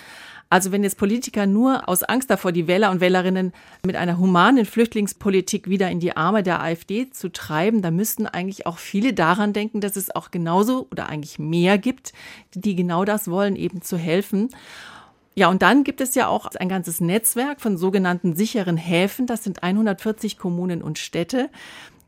Also 0.48 0.70
wenn 0.70 0.84
jetzt 0.84 0.98
Politiker 0.98 1.46
nur 1.46 1.88
aus 1.88 2.04
Angst 2.04 2.30
davor, 2.30 2.52
die 2.52 2.68
Wähler 2.68 2.92
und 2.92 3.00
Wählerinnen 3.00 3.52
mit 3.84 3.96
einer 3.96 4.18
humanen 4.18 4.64
Flüchtlingspolitik 4.64 5.68
wieder 5.68 5.90
in 5.90 5.98
die 5.98 6.16
Arme 6.16 6.44
der 6.44 6.62
AfD 6.62 7.10
zu 7.10 7.28
treiben, 7.32 7.82
dann 7.82 7.96
müssten 7.96 8.26
eigentlich 8.28 8.66
auch 8.66 8.78
viele 8.78 9.14
daran 9.14 9.52
denken, 9.52 9.80
dass 9.80 9.96
es 9.96 10.14
auch 10.14 10.30
genauso 10.30 10.86
oder 10.92 11.08
eigentlich 11.08 11.40
mehr 11.40 11.76
gibt, 11.76 12.12
die 12.54 12.76
genau 12.76 13.04
das 13.04 13.28
wollen, 13.28 13.56
eben 13.56 13.82
zu 13.82 13.98
helfen. 13.98 14.50
Ja, 15.38 15.48
und 15.48 15.62
dann 15.62 15.84
gibt 15.84 16.00
es 16.00 16.16
ja 16.16 16.26
auch 16.26 16.46
ein 16.56 16.68
ganzes 16.68 17.00
Netzwerk 17.00 17.60
von 17.60 17.76
sogenannten 17.76 18.34
sicheren 18.34 18.76
Häfen. 18.76 19.28
Das 19.28 19.44
sind 19.44 19.62
140 19.62 20.36
Kommunen 20.36 20.82
und 20.82 20.98
Städte. 20.98 21.48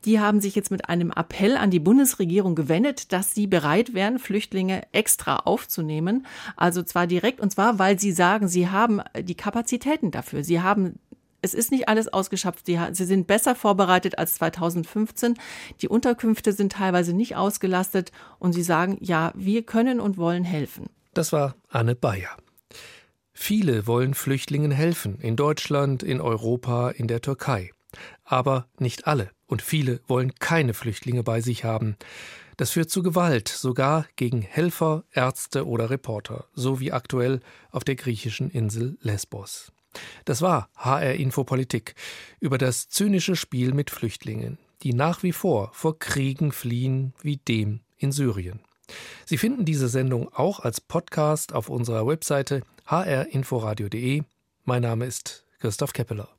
Die 0.03 0.19
haben 0.19 0.41
sich 0.41 0.53
jetzt 0.53 0.69
mit 0.69 0.89
einem 0.89 1.11
Appell 1.11 1.55
an 1.55 1.71
die 1.71 1.79
Bundesregierung 1.79 2.55
gewendet, 2.55 3.13
dass 3.13 3.33
sie 3.33 3.47
bereit 3.47 3.93
wären, 3.93 4.19
Flüchtlinge 4.19 4.81
extra 4.91 5.37
aufzunehmen. 5.37 6.25
Also 6.57 6.83
zwar 6.83 7.07
direkt, 7.07 7.39
und 7.39 7.53
zwar, 7.53 7.79
weil 7.79 7.97
sie 7.97 8.11
sagen, 8.11 8.49
sie 8.49 8.67
haben 8.67 8.99
die 9.17 9.35
Kapazitäten 9.35 10.11
dafür. 10.11 10.43
Sie 10.43 10.59
haben 10.59 10.99
es 11.41 11.53
ist 11.53 11.71
nicht 11.71 11.87
alles 11.87 12.11
ausgeschöpft. 12.11 12.65
Sie, 12.65 12.77
sie, 12.91 13.05
sind 13.05 13.27
besser 13.27 13.55
vorbereitet 13.55 14.17
als 14.19 14.35
2015. 14.35 15.35
Die 15.81 15.87
Unterkünfte 15.87 16.51
sind 16.51 16.73
teilweise 16.73 17.13
nicht 17.13 17.37
ausgelastet 17.37 18.11
und 18.39 18.51
sie 18.51 18.61
sagen, 18.61 18.97
ja, 18.99 19.31
wir 19.35 19.63
können 19.63 20.01
und 20.01 20.17
wollen 20.17 20.43
helfen. 20.43 20.89
Das 21.13 21.31
war 21.31 21.55
Anne 21.69 21.95
Bayer. 21.95 22.35
Viele 23.33 23.87
wollen 23.87 24.13
Flüchtlingen 24.13 24.71
helfen, 24.71 25.19
in 25.19 25.35
Deutschland, 25.35 26.03
in 26.03 26.21
Europa, 26.21 26.89
in 26.89 27.07
der 27.07 27.21
Türkei. 27.21 27.71
Aber 28.23 28.67
nicht 28.77 29.07
alle 29.07 29.31
und 29.47 29.61
viele 29.61 29.99
wollen 30.07 30.33
keine 30.35 30.73
Flüchtlinge 30.73 31.23
bei 31.23 31.41
sich 31.41 31.63
haben. 31.63 31.97
Das 32.57 32.71
führt 32.71 32.89
zu 32.89 33.03
Gewalt, 33.03 33.47
sogar 33.47 34.05
gegen 34.15 34.41
Helfer, 34.41 35.03
Ärzte 35.11 35.67
oder 35.67 35.89
Reporter, 35.89 36.45
so 36.53 36.79
wie 36.79 36.91
aktuell 36.91 37.41
auf 37.71 37.83
der 37.83 37.95
griechischen 37.95 38.49
Insel 38.49 38.97
Lesbos. 39.01 39.71
Das 40.25 40.41
war 40.41 40.69
HR 40.75 41.15
Infopolitik 41.15 41.95
über 42.39 42.57
das 42.57 42.87
zynische 42.87 43.35
Spiel 43.35 43.73
mit 43.73 43.89
Flüchtlingen, 43.89 44.57
die 44.83 44.93
nach 44.93 45.23
wie 45.23 45.33
vor 45.33 45.71
vor 45.73 45.99
Kriegen 45.99 46.51
fliehen 46.51 47.13
wie 47.21 47.37
dem 47.37 47.81
in 47.97 48.11
Syrien. 48.11 48.61
Sie 49.25 49.37
finden 49.37 49.65
diese 49.65 49.87
Sendung 49.87 50.33
auch 50.33 50.59
als 50.59 50.81
Podcast 50.81 51.53
auf 51.53 51.69
unserer 51.69 52.05
Webseite 52.07 52.61
hrinforadio.de. 52.85 54.23
Mein 54.65 54.81
Name 54.81 55.05
ist 55.05 55.45
Christoph 55.59 55.93
Keppeler. 55.93 56.29